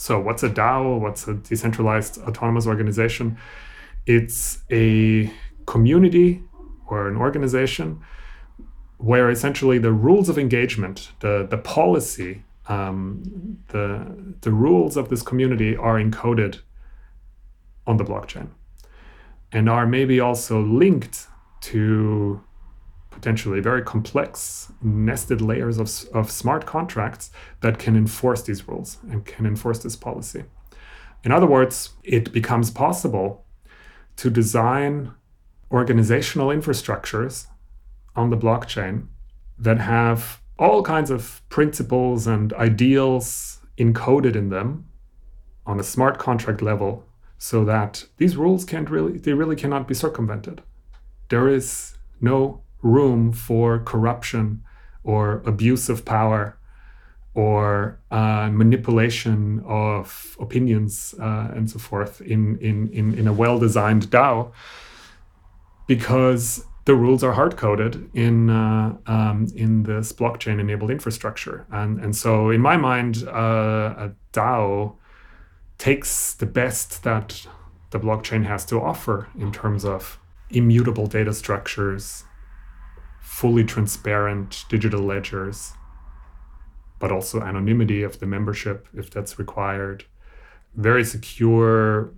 [0.09, 0.99] So, what's a DAO?
[0.99, 3.37] What's a decentralized autonomous organization?
[4.07, 5.31] It's a
[5.67, 6.41] community
[6.87, 8.01] or an organization
[8.97, 15.21] where essentially the rules of engagement, the, the policy, um, the, the rules of this
[15.21, 16.61] community are encoded
[17.85, 18.47] on the blockchain
[19.51, 21.27] and are maybe also linked
[21.61, 22.41] to
[23.19, 29.25] potentially very complex nested layers of, of smart contracts that can enforce these rules and
[29.25, 30.45] can enforce this policy.
[31.25, 33.45] In other words, it becomes possible
[34.15, 35.11] to design
[35.69, 37.47] organizational infrastructures
[38.15, 39.07] on the blockchain
[39.57, 44.85] that have all kinds of principles and ideals encoded in them
[45.65, 47.03] on a smart contract level
[47.37, 50.61] so that these rules can't really they really cannot be circumvented
[51.29, 54.63] there is no room for corruption
[55.03, 56.57] or abuse of power
[57.33, 63.59] or uh, manipulation of opinions uh, and so forth in, in, in, in a well
[63.59, 64.51] designed DAO
[65.87, 71.65] because the rules are hard coded in, uh, um, in this blockchain enabled infrastructure.
[71.71, 74.95] And, and so, in my mind, uh, a DAO
[75.77, 77.45] takes the best that
[77.91, 82.23] the blockchain has to offer in terms of immutable data structures,
[83.29, 85.73] fully transparent digital ledgers,
[86.97, 90.03] but also anonymity of the membership if that's required,
[90.75, 92.11] very secure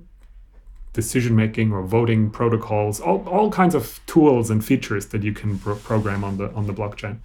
[0.93, 5.59] decision making or voting protocols, all, all kinds of tools and features that you can
[5.59, 7.18] pro- program on the on the blockchain.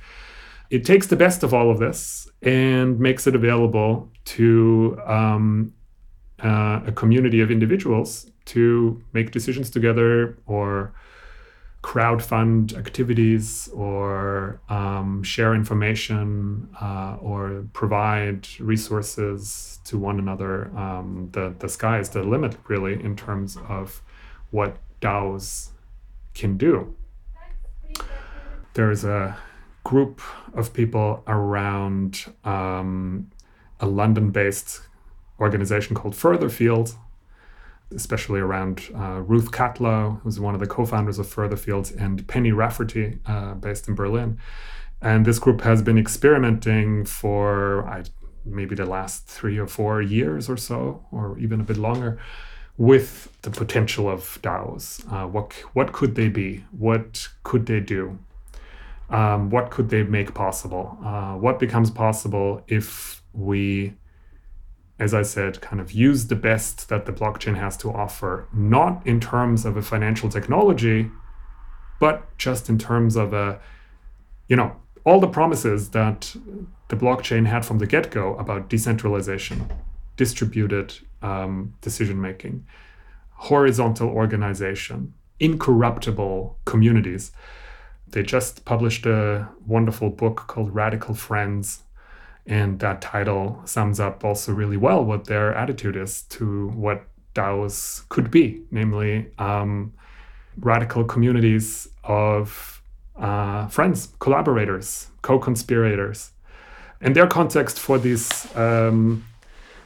[0.68, 5.72] It takes the best of all of this and makes it available to um,
[6.42, 10.92] uh, a community of individuals to make decisions together or
[11.86, 20.76] crowdfund activities or um, share information uh, or provide resources to one another.
[20.76, 24.02] Um, the, the sky is the limit, really, in terms of
[24.50, 25.68] what DAOs
[26.34, 26.92] can do.
[28.74, 29.38] There's a
[29.84, 30.20] group
[30.54, 33.30] of people around um,
[33.78, 34.80] a London based
[35.38, 36.96] organization called Further Furtherfield,
[37.94, 42.26] especially around uh, Ruth Catlow, who's one of the co founders of Further Fields, and
[42.26, 44.38] Penny Rafferty, uh, based in Berlin.
[45.00, 48.04] And this group has been experimenting for I,
[48.44, 52.18] maybe the last three or four years or so, or even a bit longer,
[52.76, 55.04] with the potential of DAOs.
[55.12, 56.64] Uh, what, what could they be?
[56.70, 58.18] What could they do?
[59.08, 60.98] Um, what could they make possible?
[61.04, 63.94] Uh, what becomes possible if we
[64.98, 69.06] as I said, kind of use the best that the blockchain has to offer, not
[69.06, 71.10] in terms of a financial technology,
[72.00, 73.60] but just in terms of a,
[74.48, 76.34] you know, all the promises that
[76.88, 79.70] the blockchain had from the get go about decentralization,
[80.16, 82.64] distributed um, decision making,
[83.32, 87.32] horizontal organization, incorruptible communities.
[88.08, 91.82] They just published a wonderful book called Radical Friends
[92.46, 98.08] and that title sums up also really well what their attitude is to what DAOs
[98.08, 99.92] could be, namely um,
[100.58, 102.82] radical communities of
[103.16, 106.30] uh, friends, collaborators, co-conspirators.
[107.00, 109.24] And their context for these um,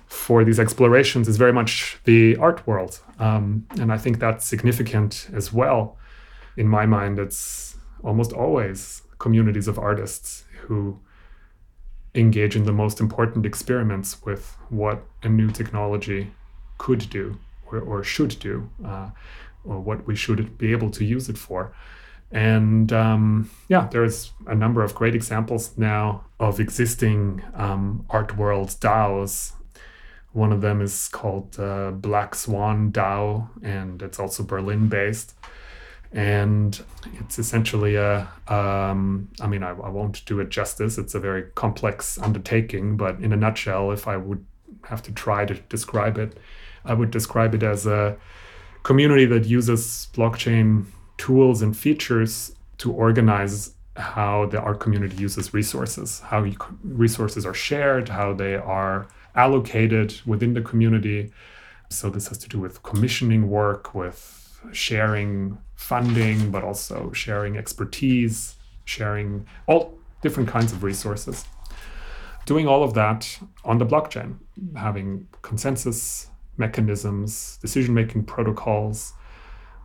[0.06, 5.28] for these explorations is very much the art world, um, and I think that's significant
[5.32, 5.96] as well.
[6.56, 11.00] In my mind, it's almost always communities of artists who
[12.14, 16.32] engage in the most important experiments with what a new technology
[16.78, 19.10] could do or, or should do, uh,
[19.64, 21.72] or what we should be able to use it for.
[22.32, 28.68] And um, yeah, there's a number of great examples now of existing um, art world
[28.80, 29.52] DAOs.
[30.32, 35.34] One of them is called uh, Black Swan DAO, and it's also Berlin based
[36.12, 36.82] and
[37.20, 40.98] it's essentially a um, i mean I, I, won't do it justice.
[40.98, 44.44] It's a very complex undertaking but in a nutshell if i would
[44.84, 46.38] have to try to describe it
[46.84, 48.16] i would describe it as a
[48.82, 50.86] community that uses blockchain
[51.16, 56.44] tools and features to organize how the art community uses resources how
[56.82, 61.32] resources are shared how they are allocated within the community.
[61.88, 64.39] So this has to do with commissioning work with
[64.72, 71.44] sharing funding, but also sharing expertise, sharing all different kinds of resources.
[72.46, 74.36] Doing all of that on the blockchain,
[74.76, 79.14] having consensus mechanisms, decision making protocols,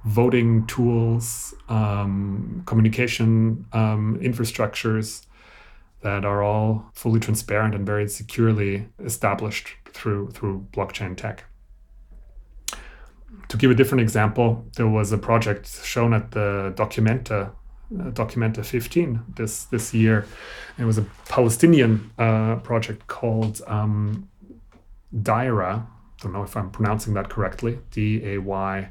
[0.06, 5.26] voting tools, um, communication um, infrastructures
[6.02, 11.46] that are all fully transparent and very securely established through through blockchain tech
[13.48, 18.66] to give a different example, there was a project shown at the Documenta, uh, Documenta
[18.66, 20.26] 15 this this year.
[20.78, 24.30] It was a Palestinian uh, project called um,
[25.14, 25.86] Dayra.
[26.22, 27.80] Don't know if I'm pronouncing that correctly.
[27.92, 28.90] D A Y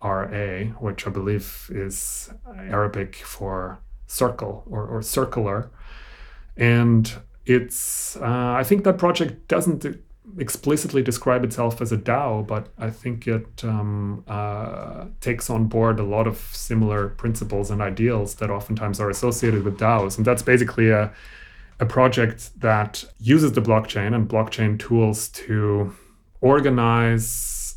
[0.00, 5.70] R A, which I believe is Arabic for circle or, or circular.
[6.56, 7.12] And
[7.46, 9.84] it's uh, I think that project doesn't
[10.38, 15.98] explicitly describe itself as a DAO, but I think it um, uh, takes on board
[15.98, 20.16] a lot of similar principles and ideals that oftentimes are associated with DAOs.
[20.16, 21.12] And that's basically a,
[21.80, 25.94] a project that uses the blockchain and blockchain tools to
[26.40, 27.76] organize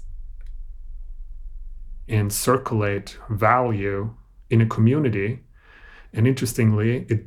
[2.08, 4.14] and circulate value
[4.50, 5.40] in a community.
[6.14, 7.26] And interestingly, it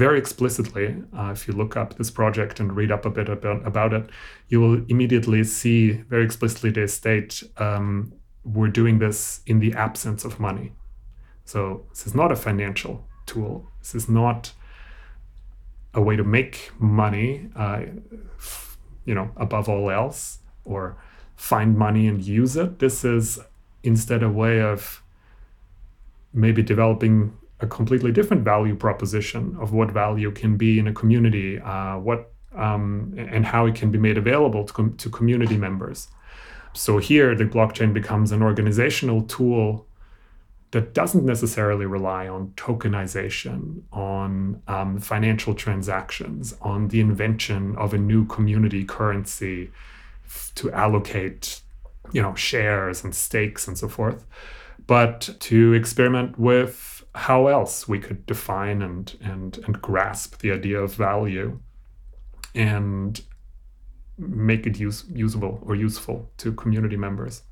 [0.00, 0.86] very explicitly,
[1.18, 4.08] uh, if you look up this project and read up a bit about, about it,
[4.48, 8.10] you will immediately see very explicitly they state um,
[8.42, 10.72] we're doing this in the absence of money.
[11.44, 13.68] So this is not a financial tool.
[13.80, 14.54] This is not
[15.92, 17.82] a way to make money, uh,
[18.38, 20.96] f- you know, above all else, or
[21.36, 22.78] find money and use it.
[22.78, 23.38] This is
[23.82, 25.02] instead a way of
[26.32, 31.58] maybe developing a completely different value proposition of what value can be in a community,
[31.58, 36.08] uh, what um, and how it can be made available to, com- to community members.
[36.72, 39.86] So here, the blockchain becomes an organizational tool
[40.72, 47.98] that doesn't necessarily rely on tokenization, on um, financial transactions, on the invention of a
[47.98, 49.70] new community currency
[50.24, 51.60] f- to allocate,
[52.12, 54.24] you know, shares and stakes and so forth
[54.90, 60.80] but to experiment with how else we could define and and and grasp the idea
[60.80, 61.58] of value
[62.54, 63.22] and
[64.18, 67.42] make it use, usable or useful to community members.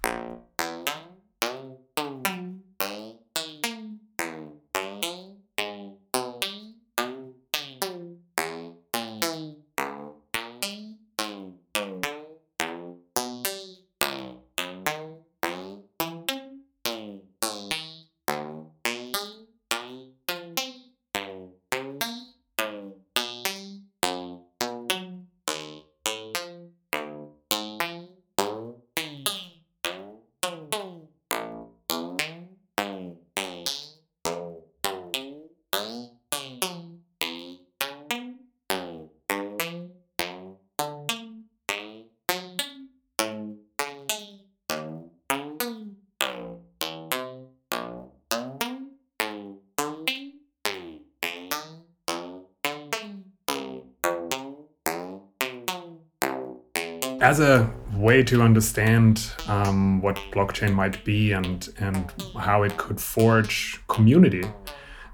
[57.28, 62.98] As a way to understand um, what blockchain might be and and how it could
[62.98, 64.44] forge community,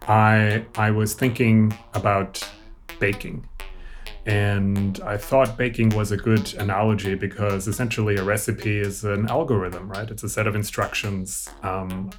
[0.07, 2.33] I I was thinking about
[3.01, 3.49] baking.
[4.27, 9.91] And I thought baking was a good analogy because essentially a recipe is an algorithm,
[9.91, 10.09] right?
[10.09, 12.11] It's a set of instructions um,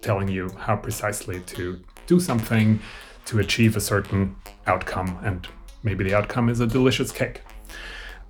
[0.00, 2.80] telling you how precisely to do something
[3.26, 4.36] to achieve a certain
[4.66, 5.18] outcome.
[5.22, 5.46] And
[5.82, 7.42] maybe the outcome is a delicious cake.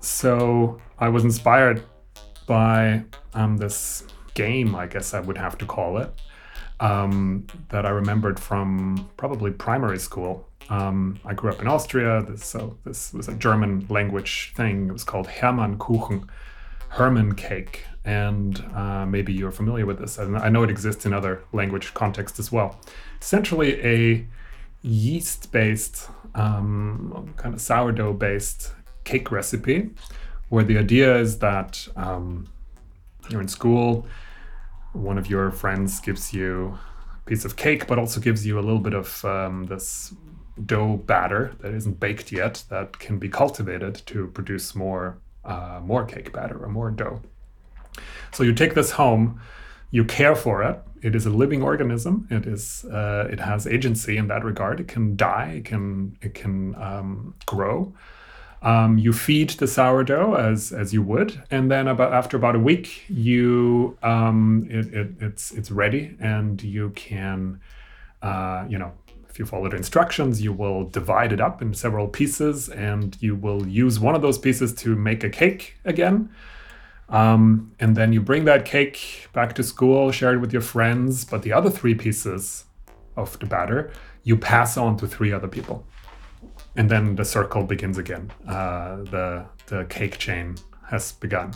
[0.01, 1.83] So I was inspired
[2.47, 6.11] by um, this game, I guess I would have to call it,
[6.79, 10.47] um, that I remembered from probably primary school.
[10.69, 14.87] Um, I grew up in Austria, so this was a German language thing.
[14.87, 16.27] It was called Hermannkuchen,
[16.89, 17.85] Herman cake.
[18.05, 20.17] And uh, maybe you're familiar with this.
[20.17, 22.79] And I know it exists in other language contexts as well.
[23.21, 24.27] Essentially, a
[24.81, 28.73] yeast based, um, kind of sourdough based
[29.03, 29.91] cake recipe
[30.49, 32.47] where the idea is that um,
[33.29, 34.05] you're in school,
[34.93, 36.77] one of your friends gives you
[37.25, 40.13] a piece of cake, but also gives you a little bit of um, this
[40.65, 46.05] dough batter that isn't baked yet that can be cultivated to produce more uh, more
[46.05, 47.21] cake batter or more dough.
[48.31, 49.39] So you take this home,
[49.91, 50.79] you care for it.
[51.01, 52.27] It is a living organism.
[52.31, 54.79] It is uh, it has agency in that regard.
[54.79, 55.55] It can die.
[55.57, 57.93] It can it can um, grow.
[58.61, 62.59] Um, you feed the sourdough as as you would, and then about after about a
[62.59, 67.59] week, you um, it, it, it's it's ready, and you can,
[68.23, 68.93] uh, you know,
[69.29, 73.35] if you follow the instructions, you will divide it up in several pieces, and you
[73.35, 76.29] will use one of those pieces to make a cake again.
[77.09, 81.23] Um, and then you bring that cake back to school, share it with your friends,
[81.23, 82.65] but the other three pieces
[83.15, 83.91] of the batter
[84.23, 85.85] you pass on to three other people
[86.75, 88.31] and then the circle begins again.
[88.47, 90.55] Uh, the the cake chain
[90.89, 91.53] has begun.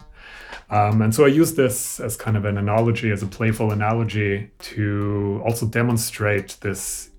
[0.70, 4.50] Um, and so I use this as kind of an analogy, as a playful analogy,
[4.60, 7.10] to also demonstrate this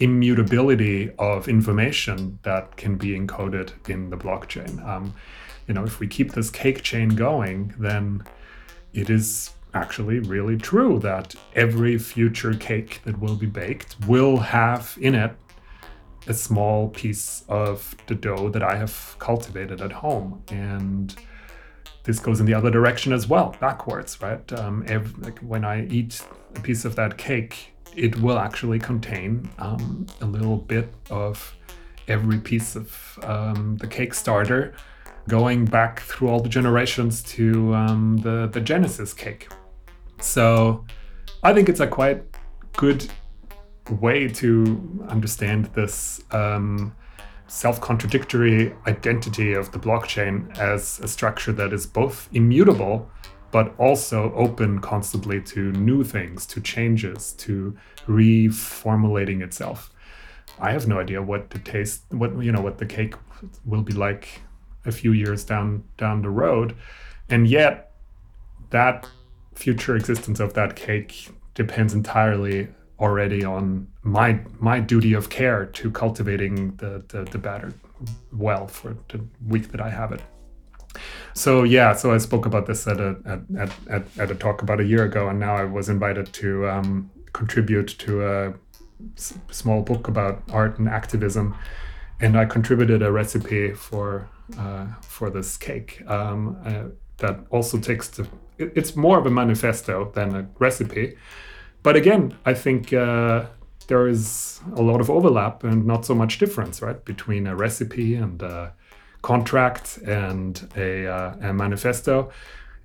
[0.00, 4.84] immutability of information that can be encoded in the blockchain.
[4.86, 5.14] Um,
[5.66, 8.24] you know, if we keep this cake chain going, then
[8.92, 14.96] it is actually really true that every future cake that will be baked will have
[15.00, 15.32] in it
[16.26, 20.42] a small piece of the dough that I have cultivated at home.
[20.48, 21.14] And
[22.04, 24.52] this goes in the other direction as well, backwards, right?
[24.52, 24.84] Um,
[25.20, 26.22] like when I eat
[26.54, 31.54] a piece of that cake, it will actually contain um, a little bit of
[32.08, 34.74] every piece of um, the cake starter
[35.28, 39.48] going back through all the generations to um, the, the Genesis cake.
[40.20, 40.84] So
[41.42, 42.22] I think it's a quite
[42.76, 43.06] good
[43.90, 46.94] way to understand this um,
[47.46, 53.10] self contradictory identity of the blockchain as a structure that is both immutable
[53.54, 57.76] but also open constantly to new things, to changes, to
[58.08, 59.92] reformulating itself.
[60.58, 63.14] I have no idea what the taste, what you know, what the cake
[63.64, 64.40] will be like
[64.84, 66.74] a few years down down the road,
[67.28, 67.92] and yet
[68.70, 69.08] that
[69.54, 72.66] future existence of that cake depends entirely
[72.98, 77.72] already on my my duty of care to cultivating the the, the batter
[78.32, 80.20] well for the week that I have it.
[81.32, 84.80] So yeah, so I spoke about this at a at, at, at a talk about
[84.80, 88.54] a year ago, and now I was invited to um, contribute to a
[89.16, 91.56] s- small book about art and activism,
[92.20, 94.28] and I contributed a recipe for
[94.58, 96.84] uh, for this cake um, uh,
[97.18, 98.28] that also takes the.
[98.58, 101.16] It, it's more of a manifesto than a recipe
[101.84, 103.44] but again, I think uh,
[103.88, 108.14] there is a lot of overlap and not so much difference, right, between a recipe
[108.14, 108.72] and a
[109.20, 112.32] contract and a, uh, a manifesto.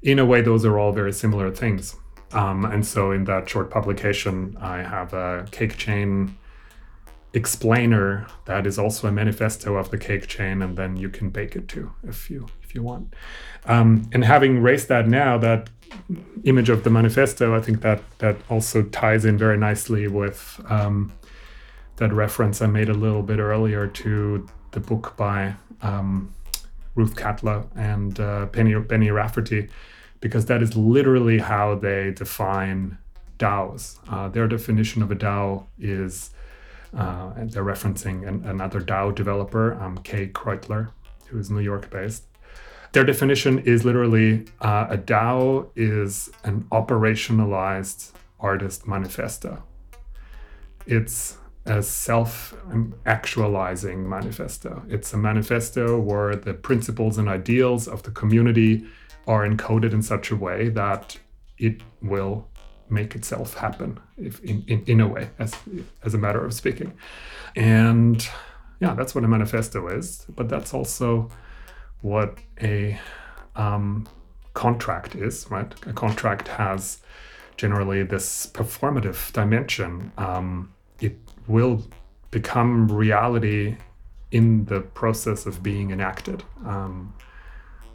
[0.02, 1.96] In a way, those are all very similar things.
[2.34, 6.38] Um, and so, in that short publication, I have a cake chain
[7.34, 11.56] explainer that is also a manifesto of the cake chain, and then you can bake
[11.56, 13.16] it too if you if you want.
[13.66, 15.70] Um, and having raised that now, that
[16.44, 21.14] image of the manifesto, I think that that also ties in very nicely with um,
[21.98, 26.34] that reference I made a little bit earlier to the book by um,
[26.96, 29.70] Ruth Catlow and uh, Penny Rafferty,
[30.20, 32.98] because that is literally how they define
[33.38, 34.00] DAOs.
[34.10, 36.32] Uh, their definition of a DAO is,
[36.96, 40.92] uh, and they're referencing an, another DAO developer, um, Kei Kreutler,
[41.28, 42.24] who is New York based.
[42.92, 49.62] Their definition is literally uh, a DAO is an operationalized artist manifesto.
[50.88, 52.56] It's a self
[53.06, 54.82] actualizing manifesto.
[54.90, 58.86] It's a manifesto where the principles and ideals of the community
[59.28, 61.18] are encoded in such a way that
[61.60, 62.48] it will
[62.90, 65.54] make itself happen if in, in, in a way as
[66.04, 66.92] as a matter of speaking
[67.56, 68.28] and
[68.80, 71.30] yeah that's what a manifesto is but that's also
[72.02, 73.00] what a
[73.56, 74.08] um,
[74.54, 75.74] contract is, right?
[75.86, 77.00] A contract has
[77.58, 80.12] generally this performative dimension.
[80.18, 81.84] Um, it will
[82.32, 83.78] become reality
[84.32, 86.44] in the process of being enacted.
[86.66, 87.14] Um,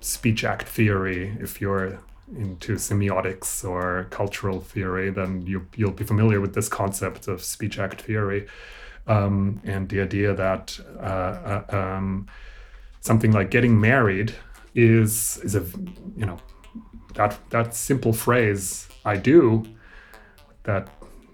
[0.01, 1.99] speech act theory, if you're
[2.37, 7.79] into semiotics or cultural theory, then you, you'll be familiar with this concept of speech
[7.79, 8.47] act theory
[9.07, 12.27] um, and the idea that uh, uh, um,
[13.05, 14.35] something like getting married
[14.75, 15.65] is is a
[16.17, 16.39] you know
[17.15, 19.63] that that simple phrase I do
[20.65, 20.89] that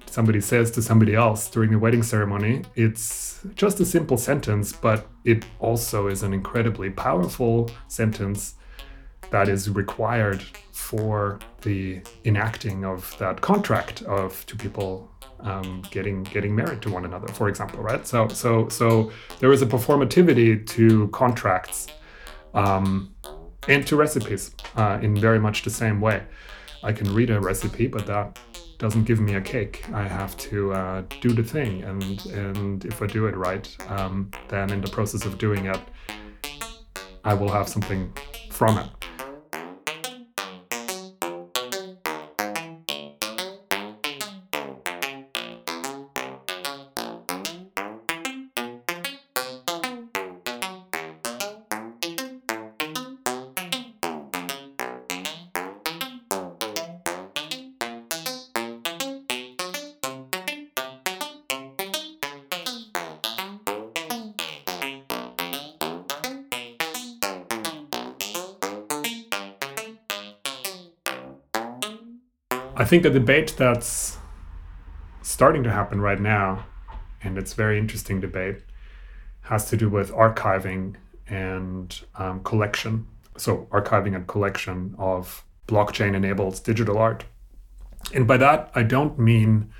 [0.06, 5.06] somebody says to somebody else during the wedding ceremony it's just a simple sentence but
[5.24, 8.56] it also is an incredibly powerful sentence
[9.30, 10.42] that is required
[10.72, 15.08] for the enacting of that contract of two people
[15.42, 18.06] um, getting getting married to one another, for example, right?
[18.06, 21.88] So so so there is a performativity to contracts
[22.54, 23.14] um,
[23.68, 26.22] and to recipes uh, in very much the same way.
[26.82, 28.38] I can read a recipe, but that
[28.78, 29.84] doesn't give me a cake.
[29.92, 34.30] I have to uh, do the thing, and and if I do it right, um,
[34.48, 35.80] then in the process of doing it,
[37.24, 38.12] I will have something
[38.50, 38.88] from it.
[72.90, 74.18] Think the debate that's
[75.22, 76.66] starting to happen right now,
[77.22, 78.64] and it's very interesting debate,
[79.42, 80.96] has to do with archiving
[81.28, 83.06] and um, collection.
[83.36, 87.24] So archiving and collection of blockchain enabled digital art.
[88.12, 89.72] And by that, I don't mean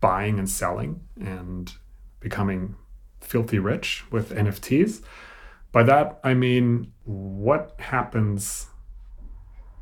[0.00, 1.72] buying and selling and
[2.20, 2.76] becoming
[3.20, 5.02] filthy rich with NFTs.
[5.72, 8.68] By that, I mean what happens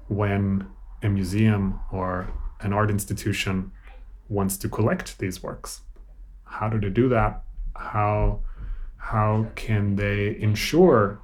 [0.09, 0.69] when
[1.03, 2.33] a museum or
[2.63, 3.73] an art institution
[4.29, 5.83] wants to collect these works.
[6.45, 7.43] How do they do that?
[7.77, 8.41] How
[8.97, 11.19] how can they ensure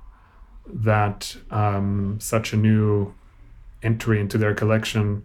[0.66, 3.14] that um, such a new
[3.82, 5.22] entry into their collection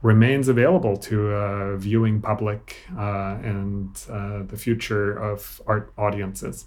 [0.00, 6.66] remains available to a viewing public uh, and uh, the future of art audiences?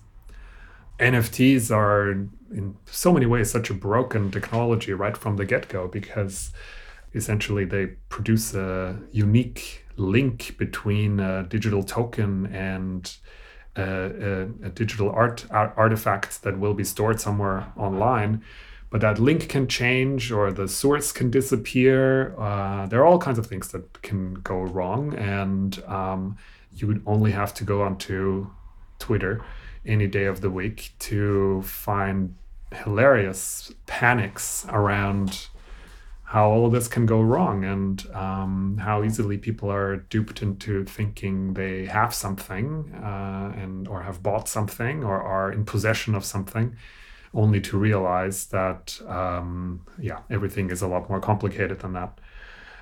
[1.00, 5.88] NFTs are in so many ways such a broken technology right from the get go
[5.88, 6.52] because
[7.18, 13.18] essentially they produce a unique link between a digital token and
[13.76, 18.42] a, a, a digital art, art artifact that will be stored somewhere online
[18.90, 22.34] but that link can change or the source can disappear.
[22.40, 26.38] Uh, there are all kinds of things that can go wrong, and um,
[26.74, 28.50] you would only have to go onto
[29.00, 29.44] Twitter
[29.86, 32.36] any day of the week to find
[32.72, 35.48] hilarious panics around
[36.28, 40.84] how all of this can go wrong and um, how easily people are duped into
[40.84, 46.26] thinking they have something uh, and or have bought something or are in possession of
[46.26, 46.76] something
[47.34, 52.20] only to realize that um, yeah everything is a lot more complicated than that.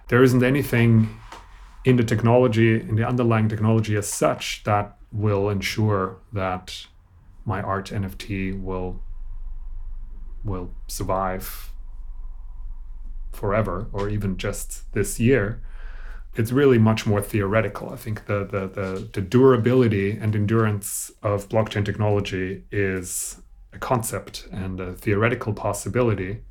[0.08, 1.08] There isn't anything
[1.84, 6.88] in the technology, in the underlying technology as such, that will ensure that
[7.46, 9.04] my art NFT will
[10.44, 11.72] will survive
[13.36, 15.62] forever or even just this year
[16.38, 17.92] it's really much more theoretical.
[17.92, 24.46] I think the, the the the, durability and endurance of blockchain technology is a concept
[24.52, 26.42] and a theoretical possibility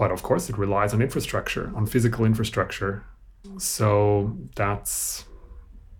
[0.00, 3.04] but of course it relies on infrastructure on physical infrastructure.
[3.58, 5.26] So that's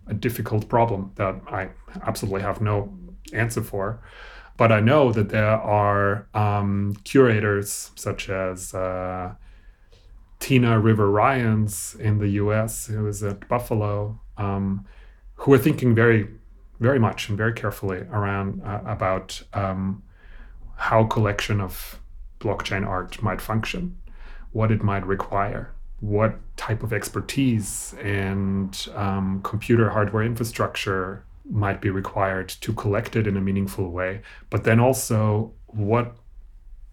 [0.07, 1.69] a difficult problem that i
[2.01, 2.91] absolutely have no
[3.31, 4.01] answer for.
[4.57, 9.35] But I know that there are um, curators such as uh,
[10.41, 11.69] Tina Rivers Ryan
[11.99, 14.85] in the US, who is at Buffalo, um,
[15.35, 16.27] who are thinking very,
[16.79, 20.03] very much and very carefully around uh, about um,
[20.75, 21.99] how collection of
[22.39, 23.95] blockchain art might function,
[24.51, 31.91] what it might require, what type of expertise and um, computer hardware infrastructure might be
[31.91, 36.15] required to collect it in a meaningful way, but then also what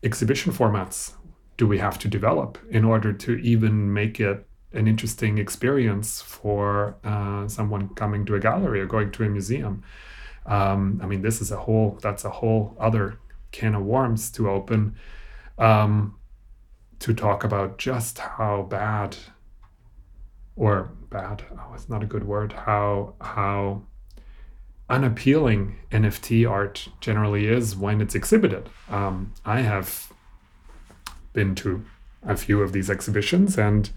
[0.03, 1.15] exhibition formats
[1.59, 6.97] do we have to develop in order to even make it an interesting experience for
[7.05, 9.83] uh, someone coming to a gallery or going to a museum.
[10.47, 13.19] Um, I mean, this is a whole, that's a whole other
[13.51, 14.95] can of worms to open
[15.59, 16.17] um,
[17.01, 19.17] to talk about just how bad
[20.55, 23.83] or bad, oh, it's not a good word, how, how
[24.91, 28.69] unappealing NFT art generally is when it's exhibited.
[28.89, 30.13] Um, I have
[31.33, 31.85] been to
[32.23, 33.91] a few of these exhibitions, and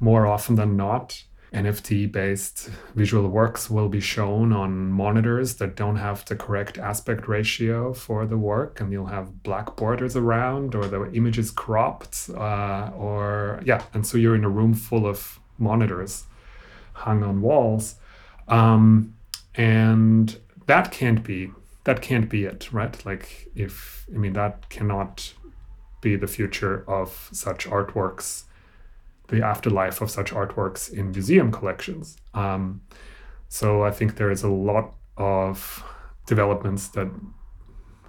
[0.00, 1.22] more often than not,
[1.52, 7.28] NFT based visual works will be shown on monitors that don't have the correct aspect
[7.28, 12.28] ratio for the work, and you'll have black borders around, or the image is cropped,
[12.34, 16.24] uh, or yeah, and so you're in a room full of monitors
[16.92, 17.96] hung on walls.
[18.48, 19.14] Um,
[19.54, 21.50] and that can't be
[21.84, 25.32] that can't be it right like if i mean that cannot
[26.06, 28.28] be the future of such artworks
[29.28, 32.80] the afterlife of such artworks in museum collections um,
[33.48, 34.86] so i think there is a lot
[35.16, 35.56] of
[36.26, 37.08] developments that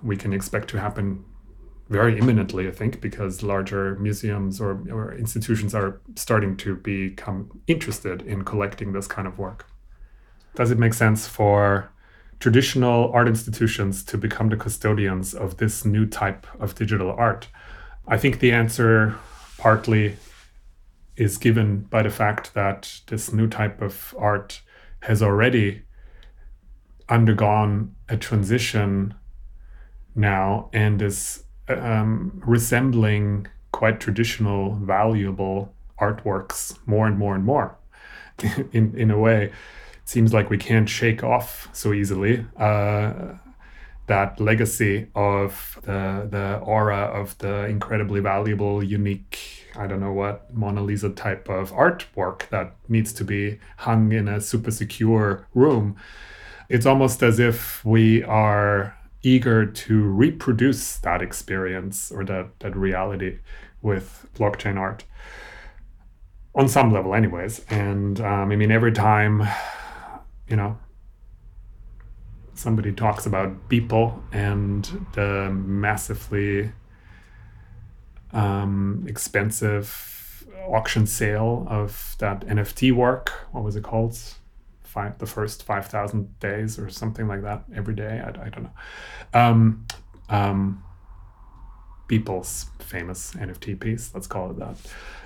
[0.04, 1.24] we can expect to happen
[1.89, 8.22] very imminently, I think, because larger museums or, or institutions are starting to become interested
[8.24, 9.66] in collecting this kind of work.
[10.56, 11.89] Does it make sense for
[12.39, 17.48] traditional art institutions to become the custodians of this new type of digital art?
[18.08, 19.16] I think the answer
[19.58, 20.18] partly
[21.16, 24.62] is given by the fact that this new type of art
[25.01, 25.82] has already
[27.10, 29.14] undergone a transition
[30.16, 37.76] now and is um, resembling quite traditional, valuable artworks more and more and more
[38.72, 39.51] in, in a way
[40.05, 42.45] seems like we can't shake off so easily.
[42.55, 43.34] Uh,
[44.08, 50.53] that legacy of the the aura of the incredibly valuable, unique, I don't know what
[50.53, 55.95] Mona Lisa type of artwork that needs to be hung in a super secure room.
[56.70, 63.39] It's almost as if we are eager to reproduce that experience or that that reality
[63.82, 65.03] with blockchain art
[66.55, 69.47] on some level anyways and um, i mean every time
[70.47, 70.78] you know,
[72.58, 76.72] somebody talks about Beeple and the massively
[78.34, 83.47] um, expensive auction sale of that NFT work.
[83.51, 84.18] What was it called?
[84.84, 88.22] Five, the first 5,000 days or something like that every day.
[88.24, 88.72] I, I don't know.
[89.34, 89.86] Um,
[90.30, 90.84] um,
[92.08, 94.78] Beeple's famous NFT piece, let's call it that.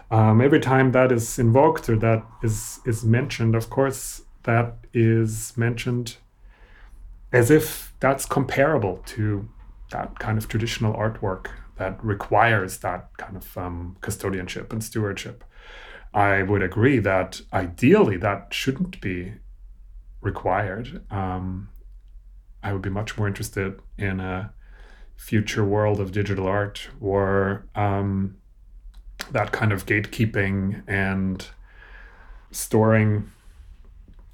[0.09, 5.55] Um, every time that is invoked or that is is mentioned, of course, that is
[5.55, 6.17] mentioned
[7.31, 9.47] as if that's comparable to
[9.91, 15.43] that kind of traditional artwork that requires that kind of um, custodianship and stewardship.
[16.13, 19.33] I would agree that ideally that shouldn't be
[20.19, 21.03] required.
[21.09, 21.69] Um,
[22.61, 24.53] I would be much more interested in a
[25.15, 28.37] future world of digital art where um,
[29.31, 31.47] that kind of gatekeeping and
[32.51, 33.31] storing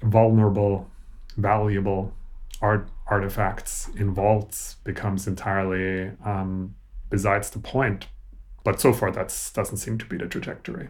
[0.02, 0.90] vulnerable,
[1.36, 2.12] valuable
[2.60, 6.74] art artifacts in vaults becomes entirely um,
[7.10, 8.06] besides the point.
[8.64, 10.88] But so far, that doesn't seem to be the trajectory.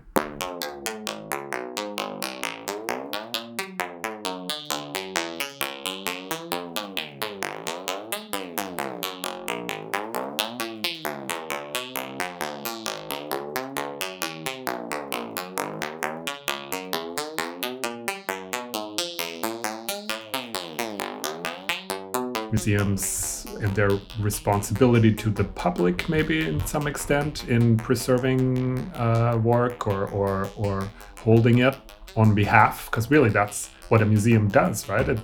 [22.58, 29.86] Museums and their responsibility to the public, maybe in some extent, in preserving uh, work
[29.86, 30.90] or, or, or
[31.20, 31.76] holding it
[32.16, 35.08] on behalf, because really that's what a museum does, right?
[35.08, 35.20] It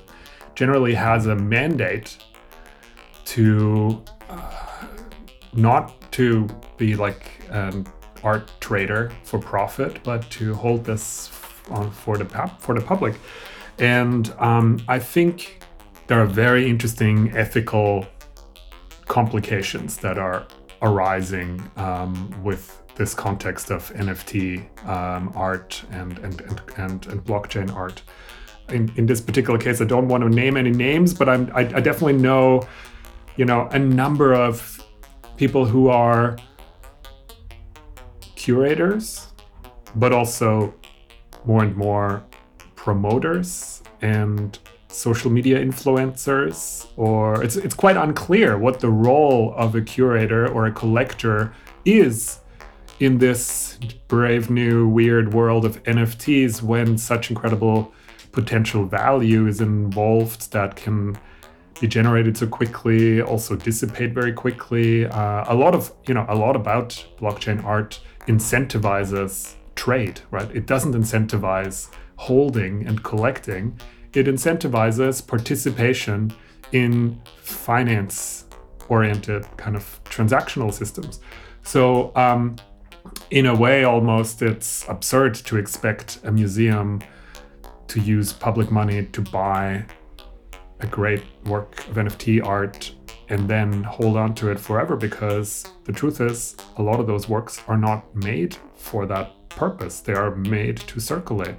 [0.54, 2.18] generally has a mandate
[3.24, 4.86] to uh,
[5.52, 7.84] not to be like an
[8.22, 11.32] art trader for profit, but to hold this
[11.70, 12.26] on for the
[12.60, 13.16] for the public.
[13.78, 15.63] And um, I think
[16.06, 18.06] there are very interesting ethical
[19.06, 20.46] complications that are
[20.82, 27.74] arising um, with this context of NFT um, art and, and, and, and, and blockchain
[27.74, 28.02] art.
[28.68, 31.60] In, in this particular case, I don't want to name any names, but I'm, I,
[31.60, 32.66] I definitely know,
[33.36, 34.82] you know, a number of
[35.36, 36.36] people who are
[38.36, 39.28] curators,
[39.96, 40.74] but also
[41.44, 42.24] more and more
[42.74, 44.58] promoters and
[44.94, 50.66] social media influencers or it's it's quite unclear what the role of a curator or
[50.66, 51.52] a collector
[51.84, 52.40] is
[53.00, 57.92] in this brave new weird world of NFTs when such incredible
[58.30, 61.16] potential value is involved that can
[61.80, 65.06] be generated so quickly also dissipate very quickly.
[65.06, 70.50] Uh, a lot of you know a lot about blockchain art incentivizes trade right?
[70.54, 73.78] It doesn't incentivize holding and collecting
[74.14, 76.32] it incentivizes participation
[76.72, 78.46] in finance
[78.88, 81.20] oriented kind of transactional systems.
[81.62, 82.56] So, um,
[83.30, 87.00] in a way, almost it's absurd to expect a museum
[87.88, 89.84] to use public money to buy
[90.80, 92.94] a great work of NFT art
[93.28, 97.28] and then hold on to it forever because the truth is, a lot of those
[97.28, 100.00] works are not made for that purpose.
[100.00, 101.56] They are made to circulate